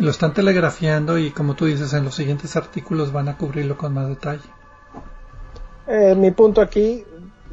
[0.00, 3.92] lo están telegrafiando y como tú dices, en los siguientes artículos van a cubrirlo con
[3.92, 4.42] más detalle.
[5.86, 7.04] Eh, mi punto aquí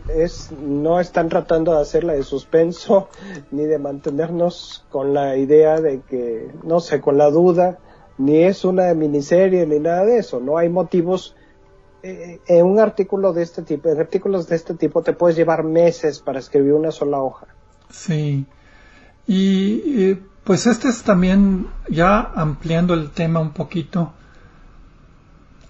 [0.08, 3.10] es no están tratando de hacerla de suspenso
[3.52, 7.80] ni de mantenernos con la idea de que, no sé, con la duda,
[8.18, 10.40] ni es una miniserie ni nada de eso.
[10.40, 11.36] No hay motivos.
[12.04, 15.64] Eh, en un artículo de este tipo, en artículos de este tipo te puedes llevar
[15.64, 17.48] meses para escribir una sola hoja.
[17.90, 18.46] Sí.
[19.26, 24.14] Y pues este es también, ya ampliando el tema un poquito,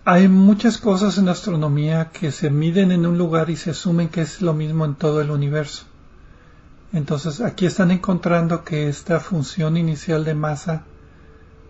[0.06, 4.22] hay muchas cosas en astronomía que se miden en un lugar y se asumen que
[4.22, 5.86] es lo mismo en todo el universo.
[6.94, 10.84] Entonces aquí están encontrando que esta función inicial de masa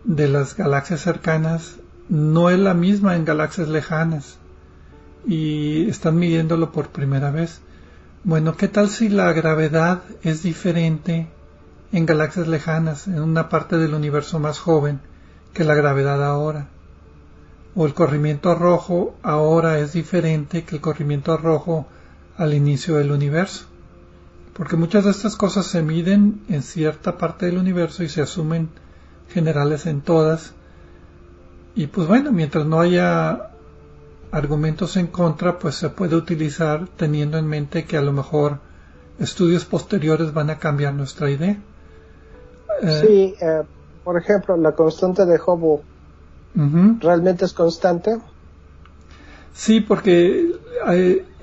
[0.04, 1.78] de las galaxias cercanas
[2.10, 4.38] no es la misma en galaxias lejanas
[5.26, 7.62] y están midiéndolo por primera vez.
[8.26, 11.30] Bueno, ¿qué tal si la gravedad es diferente
[11.92, 15.00] en galaxias lejanas, en una parte del universo más joven
[15.54, 16.68] que la gravedad ahora.
[17.76, 21.88] O el corrimiento rojo ahora es diferente que el corrimiento rojo
[22.38, 23.66] al inicio del universo.
[24.54, 28.70] Porque muchas de estas cosas se miden en cierta parte del universo y se asumen
[29.30, 30.54] generales en todas.
[31.76, 33.52] Y pues bueno, mientras no haya
[34.32, 38.60] argumentos en contra, pues se puede utilizar teniendo en mente que a lo mejor
[39.20, 41.58] estudios posteriores van a cambiar nuestra idea.
[42.82, 43.64] Eh, sí, eh,
[44.04, 45.84] por ejemplo, la constante de Hubble
[47.00, 48.18] realmente es constante.
[49.54, 50.54] Sí, porque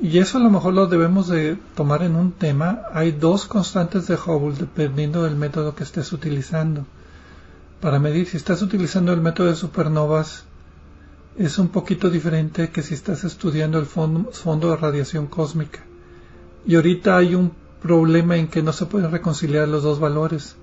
[0.01, 2.83] y eso a lo mejor lo debemos de tomar en un tema.
[2.93, 6.85] Hay dos constantes de Hubble dependiendo del método que estés utilizando.
[7.81, 10.45] Para medir si estás utilizando el método de supernovas
[11.37, 15.81] es un poquito diferente que si estás estudiando el fondo, fondo de radiación cósmica.
[16.67, 17.53] Y ahorita hay un
[17.83, 20.57] problema en que no se pueden reconciliar los dos valores.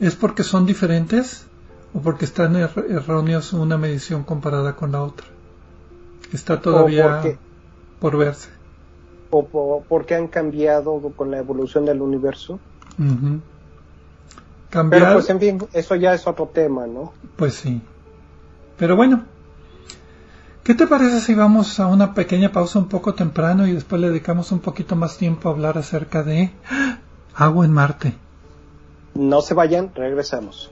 [0.00, 1.46] ¿Es porque son diferentes
[1.92, 5.26] o porque están erróneos una medición comparada con la otra?
[6.32, 7.22] Está todavía
[8.00, 8.48] por verse.
[9.30, 12.58] O porque han cambiado con la evolución del universo.
[14.70, 17.12] Pero pues en fin, eso ya es otro tema, ¿no?
[17.36, 17.82] Pues sí.
[18.78, 19.24] Pero bueno,
[20.64, 24.08] ¿qué te parece si vamos a una pequeña pausa un poco temprano y después le
[24.08, 26.50] dedicamos un poquito más tiempo a hablar acerca de
[27.34, 28.14] agua en Marte?
[29.14, 30.70] No se vayan, regresamos.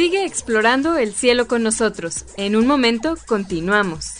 [0.00, 2.24] Sigue explorando el cielo con nosotros.
[2.38, 4.19] En un momento continuamos.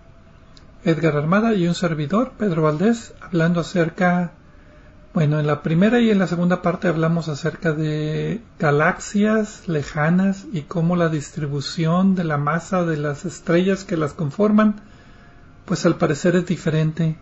[0.83, 4.31] Edgar Armada y un servidor, Pedro Valdés, hablando acerca,
[5.13, 10.63] bueno, en la primera y en la segunda parte hablamos acerca de galaxias lejanas y
[10.63, 14.81] cómo la distribución de la masa de las estrellas que las conforman,
[15.65, 17.17] pues al parecer es diferente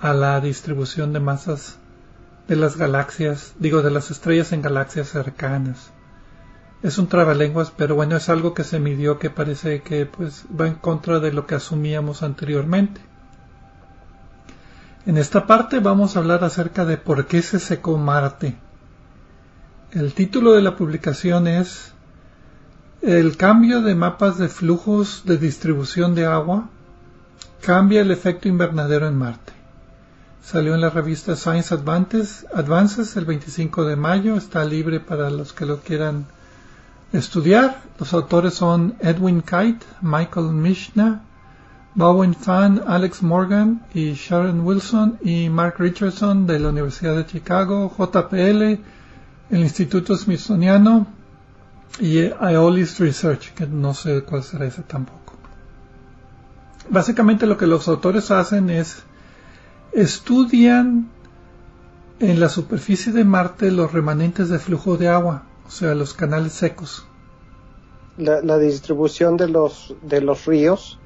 [0.00, 1.78] a la distribución de masas
[2.48, 5.92] de las galaxias, digo, de las estrellas en galaxias cercanas
[6.82, 10.68] es un trabalenguas, pero bueno, es algo que se midió que parece que pues va
[10.68, 13.00] en contra de lo que asumíamos anteriormente.
[15.06, 18.56] En esta parte vamos a hablar acerca de por qué se secó Marte.
[19.90, 21.92] El título de la publicación es
[23.02, 26.68] El cambio de mapas de flujos de distribución de agua
[27.62, 29.52] cambia el efecto invernadero en Marte.
[30.44, 35.52] Salió en la revista Science Advances, Advances el 25 de mayo, está libre para los
[35.52, 36.26] que lo quieran
[37.12, 37.82] estudiar.
[37.98, 41.22] Los autores son Edwin Kite, Michael Mishna,
[41.94, 47.92] Bowen Fan, Alex Morgan y Sharon Wilson y Mark Richardson de la Universidad de Chicago,
[47.96, 48.62] JPL,
[49.50, 51.06] el Instituto Smithsoniano
[51.98, 55.34] y Aeolis Research, que no sé cuál será ese tampoco.
[56.90, 59.02] Básicamente lo que los autores hacen es
[59.92, 61.08] estudian
[62.20, 66.54] en la superficie de Marte los remanentes de flujo de agua o sea, los canales
[66.54, 67.06] secos.
[68.16, 70.98] La, distribución de los, de los ríos,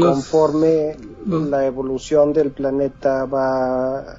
[0.00, 4.18] conforme la evolución del planeta va,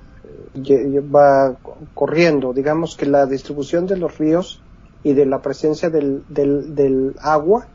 [0.55, 1.57] va
[1.93, 2.53] corriendo.
[2.53, 4.61] Digamos que la distribución de los ríos
[5.03, 7.67] y de la presencia del, del, agua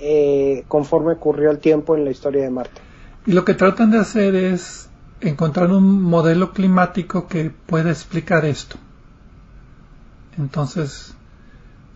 [0.00, 2.80] eh, conforme ocurrió el tiempo en la historia de Marte.
[3.26, 4.88] Y lo que tratan de hacer es
[5.20, 8.78] encontrar un modelo climático que pueda explicar esto.
[10.38, 11.14] Entonces,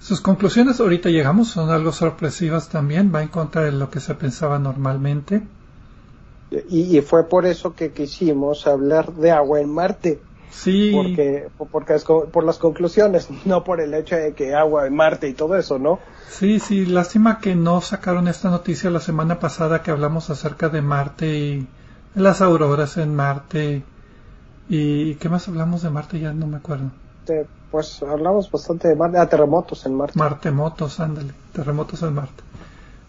[0.00, 4.14] sus conclusiones ahorita llegamos son algo sorpresivas también, va en contra de lo que se
[4.14, 5.42] pensaba normalmente.
[6.68, 10.20] Y, fue por eso que quisimos hablar de agua en Marte.
[10.50, 10.92] Sí.
[10.92, 15.28] Porque, porque es por las conclusiones, no por el hecho de que agua en Marte
[15.28, 16.00] y todo eso, ¿no?
[16.28, 20.82] Sí, sí, lástima que no sacaron esta noticia la semana pasada que hablamos acerca de
[20.82, 21.68] Marte y
[22.14, 23.84] las auroras en Marte.
[24.68, 26.18] ¿Y qué más hablamos de Marte?
[26.18, 26.90] Ya no me acuerdo.
[27.72, 30.18] Pues hablamos bastante de Marte, a terremotos en Marte.
[30.18, 32.42] Martemotos, ándale, terremotos en Marte.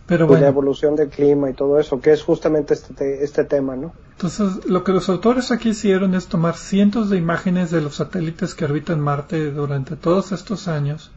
[0.08, 0.40] Pero bueno.
[0.40, 3.92] Y la evolución del clima y todo eso, que es justamente este, este tema, ¿no?
[4.12, 8.56] Entonces, lo que los autores aquí hicieron es tomar cientos de imágenes de los satélites
[8.56, 11.12] que orbitan Marte durante todos estos años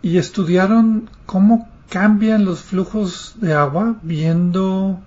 [0.00, 5.00] y estudiaron cómo cambian los flujos de agua viendo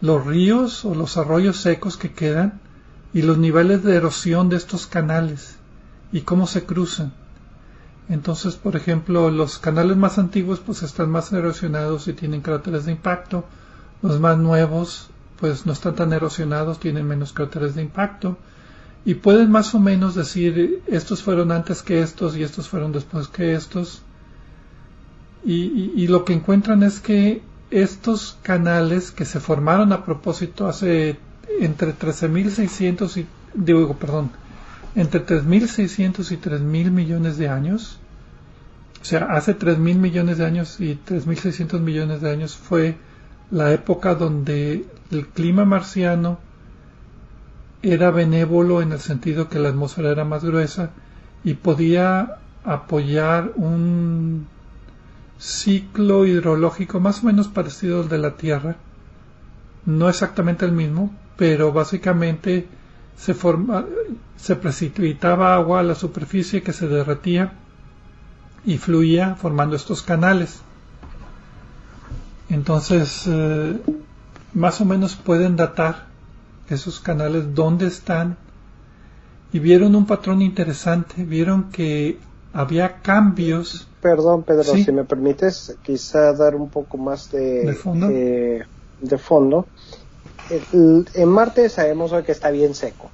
[0.00, 2.60] los ríos o los arroyos secos que quedan
[3.12, 5.56] y los niveles de erosión de estos canales
[6.12, 7.12] y cómo se cruzan.
[8.08, 12.92] Entonces, por ejemplo, los canales más antiguos pues están más erosionados y tienen cráteres de
[12.92, 13.44] impacto.
[14.02, 18.36] Los más nuevos pues no están tan erosionados, tienen menos cráteres de impacto.
[19.04, 23.28] Y pueden más o menos decir estos fueron antes que estos y estos fueron después
[23.28, 24.02] que estos.
[25.44, 31.16] Y, y lo que encuentran es que estos canales que se formaron a propósito hace
[31.60, 34.30] entre 13.600 y digo, perdón,
[34.94, 37.98] entre 3.600 y 3.000 millones de años,
[39.00, 42.96] o sea, hace 3.000 millones de años y 3.600 millones de años fue
[43.50, 46.38] la época donde el clima marciano
[47.82, 50.90] era benévolo en el sentido que la atmósfera era más gruesa
[51.44, 54.46] y podía apoyar un
[55.38, 58.76] ciclo hidrológico más o menos parecido al de la Tierra,
[59.86, 62.68] no exactamente el mismo, pero básicamente
[63.20, 63.86] se, forma,
[64.36, 67.52] se precipitaba agua a la superficie que se derretía
[68.64, 70.60] y fluía formando estos canales.
[72.48, 73.78] Entonces, eh,
[74.54, 76.06] más o menos pueden datar
[76.70, 78.38] esos canales dónde están
[79.52, 82.18] y vieron un patrón interesante, vieron que
[82.54, 83.86] había cambios.
[84.00, 88.08] Perdón, Pedro, si me permites, quizá dar un poco más de, ¿De fondo.
[88.08, 88.64] Eh,
[89.02, 89.66] de fondo
[90.50, 93.10] en Marte sabemos que está bien seco.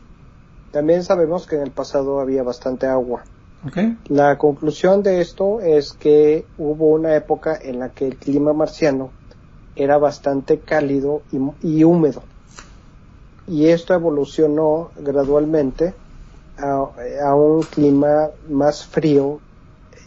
[0.72, 3.24] También sabemos que en el pasado había bastante agua.
[4.08, 9.10] La conclusión de esto es que hubo una época en la que el clima marciano
[9.74, 11.22] era bastante cálido
[11.62, 12.22] y, húmedo.
[13.48, 15.94] Y esto evolucionó gradualmente
[16.58, 19.40] a, un clima más frío,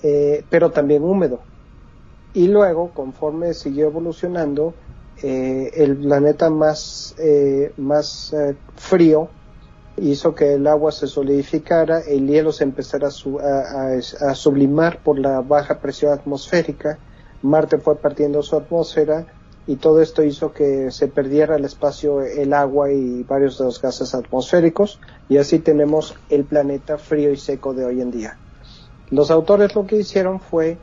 [0.04, 1.40] eh, pero también húmedo.
[2.34, 4.74] Y luego, conforme siguió evolucionando,
[5.24, 8.34] eh, el planeta más, eh, más
[8.76, 9.30] frío
[10.02, 15.80] hizo que el agua se solidificara, el hielo se empezara a, sublimar por la baja
[15.80, 17.00] presión atmosférica,
[17.42, 19.26] Marte fue perdiendo su atmósfera
[19.66, 23.82] y todo esto hizo que se perdiera el espacio, el agua y varios de los
[23.82, 25.00] gases atmosféricos
[25.30, 28.38] y así tenemos el planeta frío y seco de hoy en día.
[29.10, 30.78] Los autores lo que hicieron fue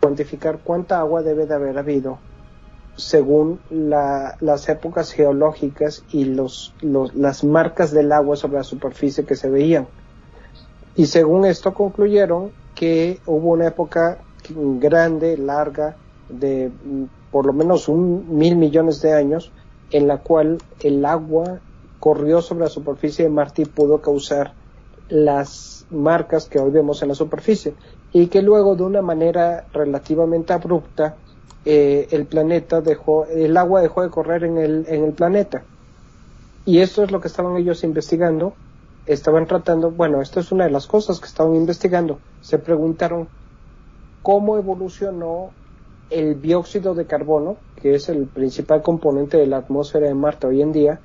[0.00, 2.18] cuantificar cuánta agua debe de haber habido
[2.96, 9.50] según las épocas geológicas y los, las marcas del agua sobre la superficie que se
[9.50, 9.86] veían.
[10.96, 14.18] Y según esto concluyeron que hubo una época
[14.48, 15.96] grande, larga,
[16.28, 19.50] de mm, por lo menos un mil millones de años,
[19.90, 21.60] en la cual el agua
[21.98, 24.52] corrió sobre la superficie de Marte y pudo causar
[25.08, 27.74] las marcas que hoy vemos en la superficie
[28.12, 31.16] y que luego de una manera relativamente abrupta
[31.64, 35.62] eh, el planeta dejó, el agua dejó de correr en el, en el planeta.
[36.66, 38.54] Y esto es lo que estaban ellos investigando.
[39.06, 42.18] Estaban tratando, bueno, esto es una de las cosas que estaban investigando.
[42.40, 43.28] Se preguntaron
[44.22, 45.50] cómo evolucionó
[46.10, 50.62] el dióxido de carbono, que es el principal componente de la atmósfera de Marte hoy
[50.62, 51.00] en día,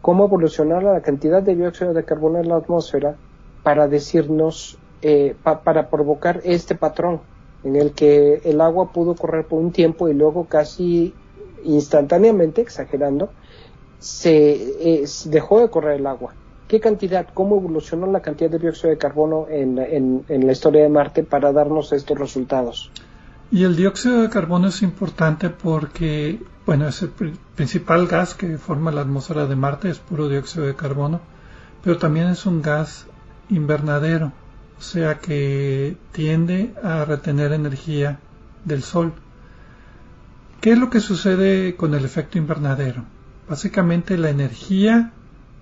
[0.00, 3.16] cómo evolucionó la cantidad de dióxido de carbono en la atmósfera
[3.62, 7.20] para decirnos, eh, para provocar este patrón
[7.64, 11.14] en el que el agua pudo correr por un tiempo y luego casi
[11.64, 13.30] instantáneamente, exagerando,
[13.98, 16.34] se dejó de correr el agua.
[16.68, 19.78] ¿Qué cantidad, cómo evolucionó la cantidad de dióxido de carbono en,
[20.28, 22.90] en, la historia de Marte para darnos estos resultados?
[23.50, 27.10] Y el dióxido de carbono es importante porque, bueno, es el
[27.56, 31.20] principal gas que forma la atmósfera de Marte, es puro dióxido de carbono,
[31.82, 33.06] pero también es un gas
[33.48, 34.32] invernadero
[34.80, 38.18] o sea que tiende a retener energía
[38.64, 39.12] del Sol.
[40.62, 43.04] ¿Qué es lo que sucede con el efecto invernadero?
[43.46, 45.12] Básicamente la energía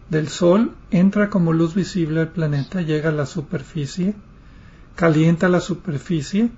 [0.08, 4.14] del Sol entra como luz visible al planeta, llega a la superficie,
[4.94, 6.52] calienta la superficie.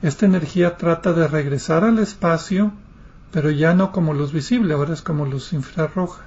[0.00, 2.72] Esta energía trata de regresar al espacio,
[3.30, 6.24] pero ya no como luz visible, ahora es como luz infrarroja.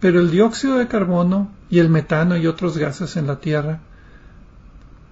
[0.00, 3.78] Pero el dióxido de carbono y el metano y otros gases en la Tierra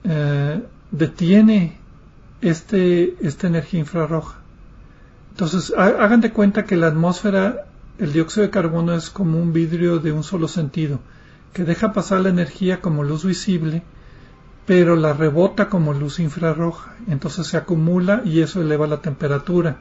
[0.05, 1.78] eh, detiene
[2.40, 4.38] este, esta energía infrarroja.
[5.30, 7.66] Entonces, hagan de cuenta que la atmósfera,
[7.98, 11.00] el dióxido de carbono es como un vidrio de un solo sentido,
[11.53, 13.82] que deja pasar la energía como luz visible,
[14.66, 16.94] pero la rebota como luz infrarroja.
[17.09, 19.78] Entonces se acumula y eso eleva la temperatura.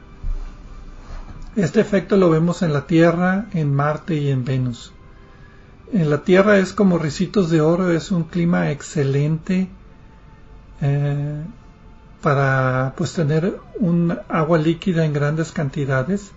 [1.54, 4.92] Este efecto lo vemos en la Tierra, en Marte y en Venus.
[5.92, 9.68] En la Tierra es como ricitos de oro, es un clima excelente,
[10.82, 11.42] eh,
[12.20, 16.32] para pues tener un agua líquida en grandes cantidades.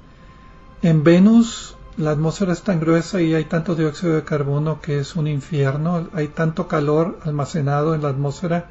[0.82, 5.16] En Venus la atmósfera es tan gruesa y hay tanto dióxido de carbono que es
[5.16, 8.66] un infierno, hay tanto calor almacenado en la atmósfera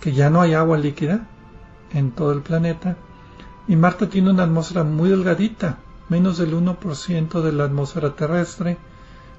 [0.00, 1.28] que ya no hay agua líquida
[1.92, 2.96] en todo el planeta.
[3.68, 5.78] Y Marte tiene una atmósfera muy delgadita,
[6.08, 8.78] menos del 1% de la atmósfera terrestre,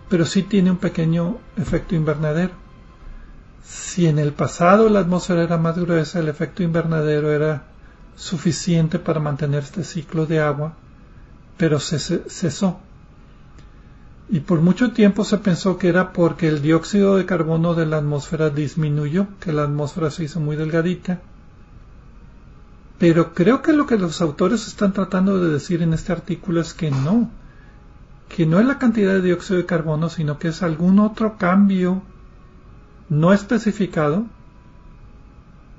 [0.08, 2.61] pero sí tiene un pequeño efecto invernadero.
[3.64, 7.64] Si en el pasado la atmósfera era más gruesa, el efecto invernadero era
[8.16, 10.74] suficiente para mantener este ciclo de agua,
[11.58, 12.80] pero se cesó.
[14.30, 17.98] Y por mucho tiempo se pensó que era porque el dióxido de carbono de la
[17.98, 21.20] atmósfera disminuyó, que la atmósfera se hizo muy delgadita.
[22.98, 26.74] Pero creo que lo que los autores están tratando de decir en este artículo es
[26.74, 27.30] que no,
[28.30, 32.02] que no es la cantidad de dióxido de carbono, sino que es algún otro cambio
[33.12, 34.24] no especificado,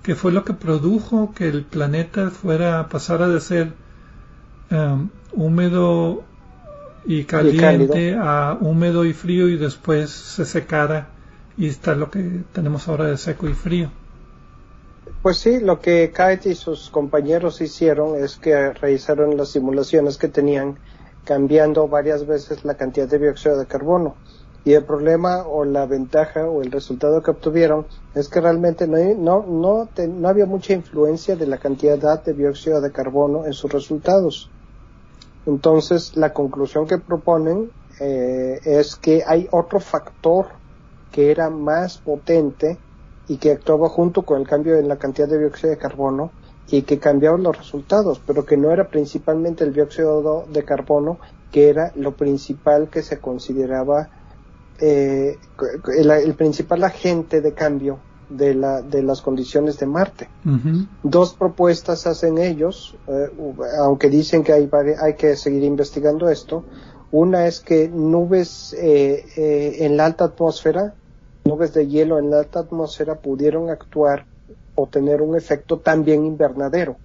[0.03, 3.72] que fue lo que produjo que el planeta fuera pasara de ser
[4.70, 6.24] um, húmedo
[7.07, 11.09] y caliente a húmedo y frío y después se secara
[11.57, 13.91] y está lo que tenemos ahora de seco y frío.
[15.22, 20.28] Pues sí, lo que Kite y sus compañeros hicieron es que realizaron las simulaciones que
[20.28, 20.76] tenían
[21.24, 24.16] cambiando varias veces la cantidad de dióxido de carbono
[24.64, 28.98] y el problema o la ventaja o el resultado que obtuvieron es que realmente no,
[29.14, 33.72] no, no, no había mucha influencia de la cantidad de dióxido de carbono en sus
[33.72, 34.50] resultados.
[35.46, 40.46] Entonces, la conclusión que proponen eh, es que hay otro factor
[41.10, 42.78] que era más potente
[43.28, 46.30] y que actuaba junto con el cambio en la cantidad de dióxido de carbono,
[46.70, 51.18] y que cambiaban los resultados, pero que no era principalmente el dióxido de carbono,
[51.50, 54.08] que era lo principal que se consideraba
[54.81, 55.39] eh,
[55.99, 57.99] el, principal agente de cambio
[58.29, 60.29] de, la, de las condiciones de Marte.
[61.03, 63.31] Dos propuestas hacen ellos, eh,
[63.79, 64.68] aunque dicen que hay,
[65.01, 66.64] hay que seguir investigando esto.
[67.11, 70.95] Una es que nubes eh, en la alta atmósfera,
[71.45, 74.27] nubes de hielo en la alta atmósfera pudieron actuar
[74.75, 76.97] o tener un efecto también invernadero.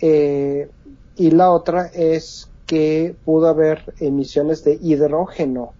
[0.00, 5.72] y la otra es que pudo haber emisiones de hidrógeno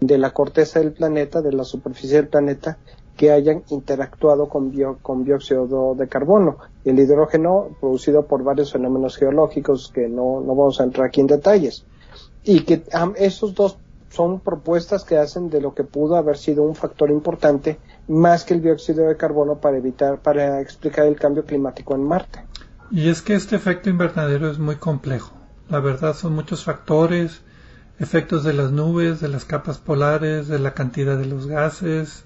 [0.00, 2.78] de la corteza del planeta, de la superficie del planeta,
[3.16, 6.58] que hayan interactuado con, con dióxido de carbono.
[6.84, 11.26] El hidrógeno producido por varios fenómenos geológicos que no, no vamos a entrar aquí en
[11.26, 11.84] detalles.
[12.44, 12.84] Y que
[13.16, 13.78] esos dos
[14.10, 17.78] son propuestas que hacen de lo que pudo haber sido un factor importante
[18.08, 22.44] más que el dióxido de carbono para evitar, para explicar el cambio climático en Marte.
[22.90, 25.34] Y es que este efecto invernadero es muy complejo.
[25.68, 27.42] La verdad son muchos factores,
[27.98, 32.24] efectos de las nubes, de las capas polares, de la cantidad de los gases,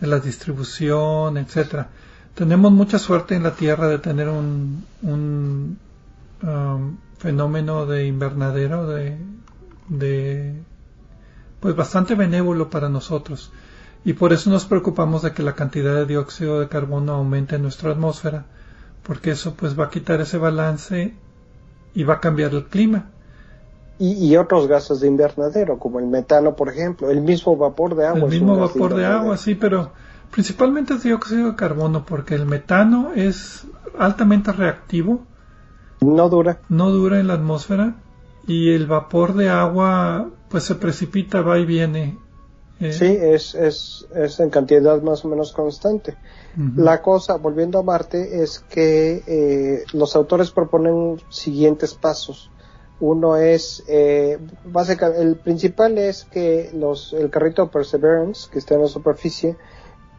[0.00, 1.90] de la distribución, etcétera.
[2.34, 5.78] Tenemos mucha suerte en la Tierra de tener un, un
[6.42, 9.18] um, fenómeno de invernadero de,
[9.88, 10.54] de
[11.60, 13.52] pues bastante benévolo para nosotros
[14.04, 17.62] y por eso nos preocupamos de que la cantidad de dióxido de carbono aumente en
[17.62, 18.46] nuestra atmósfera
[19.04, 21.14] porque eso pues va a quitar ese balance
[21.94, 23.10] y va a cambiar el clima
[24.04, 28.22] y, otros gases de invernadero, como el metano, por ejemplo, el mismo vapor de agua.
[28.22, 29.92] El mismo vapor de, agua, sí, pero
[30.32, 33.64] principalmente es dióxido de carbono, porque el metano es
[33.96, 35.20] altamente reactivo.
[36.00, 36.58] No dura.
[36.68, 37.94] No dura en la atmósfera.
[38.48, 42.18] Y el vapor de agua, pues se precipita, va y viene.
[42.80, 42.92] Eh.
[42.92, 46.16] Sí, es, es, es en cantidad más o menos constante.
[46.76, 52.50] La cosa, volviendo a Marte, es que eh, los autores proponen siguientes pasos.
[53.02, 58.82] Uno es, eh, básicamente, el principal es que los, el carrito Perseverance, que está en
[58.82, 59.56] la superficie,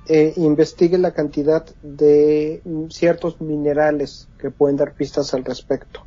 [0.10, 6.02] eh, investigue la cantidad de ciertos minerales que pueden dar pistas al respecto.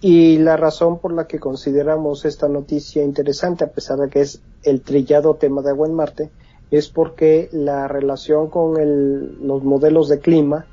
[0.00, 4.40] Y la razón por la que consideramos esta noticia interesante, a pesar de que es
[4.62, 6.30] el trillado tema de agua en Marte,
[6.70, 10.64] es porque la relación con el, los modelos de clima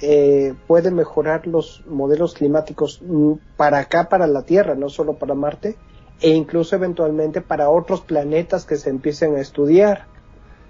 [0.00, 5.34] eh, puede mejorar los modelos climáticos mm, para acá, para la Tierra, no solo para
[5.34, 5.76] Marte,
[6.20, 10.06] e incluso eventualmente para otros planetas que se empiecen a estudiar.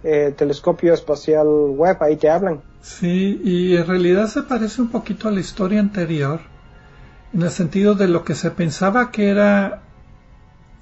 [0.03, 2.62] Eh, telescopio espacial web, ahí te hablan.
[2.81, 6.41] Sí, y en realidad se parece un poquito a la historia anterior,
[7.35, 9.83] en el sentido de lo que se pensaba que era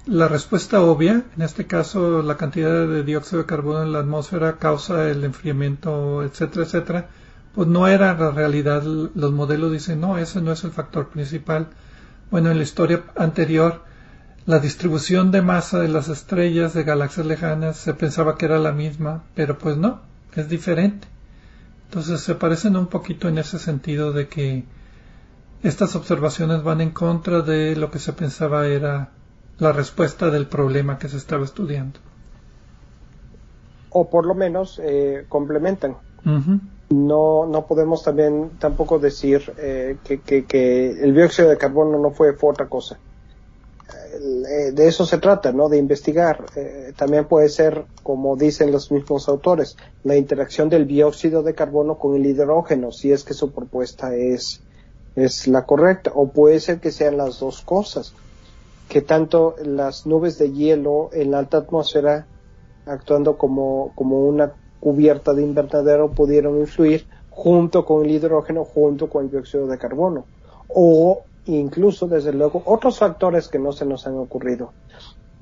[0.05, 4.57] la respuesta obvia, en este caso la cantidad de dióxido de carbono en la atmósfera
[4.57, 7.09] causa el enfriamiento, etcétera, etcétera,
[7.59, 8.83] pues no era la realidad.
[8.83, 11.67] Los modelos dicen, no, ese no es el factor principal.
[12.31, 13.81] Bueno, en la historia anterior,
[14.45, 18.71] la distribución de masa de las estrellas de galaxias lejanas se pensaba que era la
[18.71, 19.99] misma, pero pues no,
[20.37, 21.09] es diferente.
[21.87, 24.63] Entonces se parecen un poquito en ese sentido de que
[25.61, 29.09] estas observaciones van en contra de lo que se pensaba era
[29.57, 31.99] la respuesta del problema que se estaba estudiando.
[33.89, 35.97] O por lo menos eh, complementan
[36.89, 42.35] no, no podemos también tampoco decir eh, que, que, el dióxido de carbono no fue,
[42.41, 42.99] otra cosa.
[43.91, 45.69] Eh, de eso se trata, ¿no?
[45.69, 46.45] De investigar.
[46.55, 51.99] Eh, también puede ser, como dicen los mismos autores, la interacción del dióxido de carbono
[51.99, 54.61] con el hidrógeno, si es que su propuesta es,
[55.15, 56.11] es la correcta.
[56.15, 58.13] O puede ser que sean las dos cosas.
[58.89, 62.25] Que tanto las nubes de hielo en la alta atmósfera
[62.87, 69.25] actuando como, como una cubierta de invernadero pudieron influir junto con el hidrógeno, junto con
[69.25, 70.25] el dióxido de carbono.
[70.67, 74.71] O incluso, desde luego, otros factores que no se nos han ocurrido.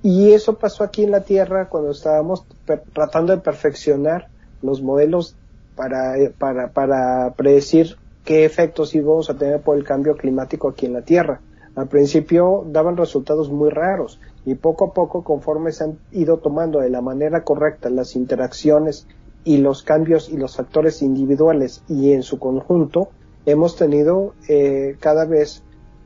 [0.03, 2.45] Y eso pasó aquí en la Tierra cuando estábamos
[2.93, 4.27] tratando de perfeccionar
[4.61, 5.35] los modelos
[5.75, 10.93] para, para, para predecir qué efectos íbamos a tener por el cambio climático aquí en
[10.93, 11.41] la Tierra.
[11.75, 16.79] Al principio daban resultados muy raros y poco a poco, conforme se han ido tomando
[16.79, 19.07] de la manera correcta las interacciones
[19.43, 23.09] y los cambios y los factores individuales y en su conjunto,
[23.45, 25.63] hemos tenido eh, cada vez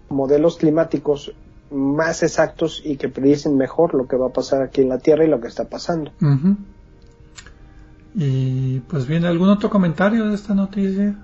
[0.10, 1.34] modelos climáticos
[1.72, 5.26] más exactos y que predicen mejor lo que va a pasar aquí en la Tierra
[5.26, 6.12] y lo que está pasando.
[8.14, 11.16] Y pues bien, ¿algún otro comentario de esta noticia?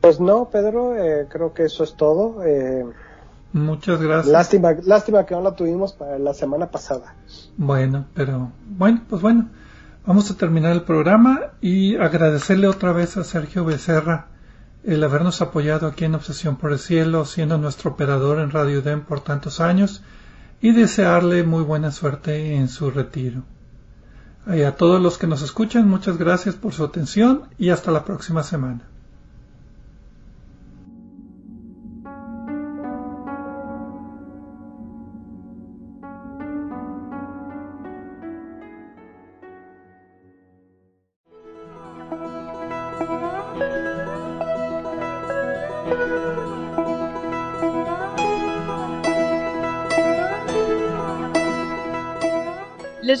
[0.00, 2.42] Pues no, Pedro, eh, creo que eso es todo.
[2.44, 2.84] Eh,
[3.52, 4.32] Muchas gracias.
[4.32, 7.14] Lástima, lástima que no la tuvimos para la semana pasada.
[7.56, 9.48] Bueno, pero bueno, pues bueno.
[10.06, 14.26] Vamos a terminar el programa y agradecerle otra vez a Sergio Becerra
[14.84, 19.04] el habernos apoyado aquí en Obsesión por el Cielo, siendo nuestro operador en Radio DEM
[19.04, 20.02] por tantos años,
[20.60, 23.44] y desearle muy buena suerte en su retiro.
[24.46, 28.04] Y a todos los que nos escuchan, muchas gracias por su atención y hasta la
[28.04, 28.82] próxima semana.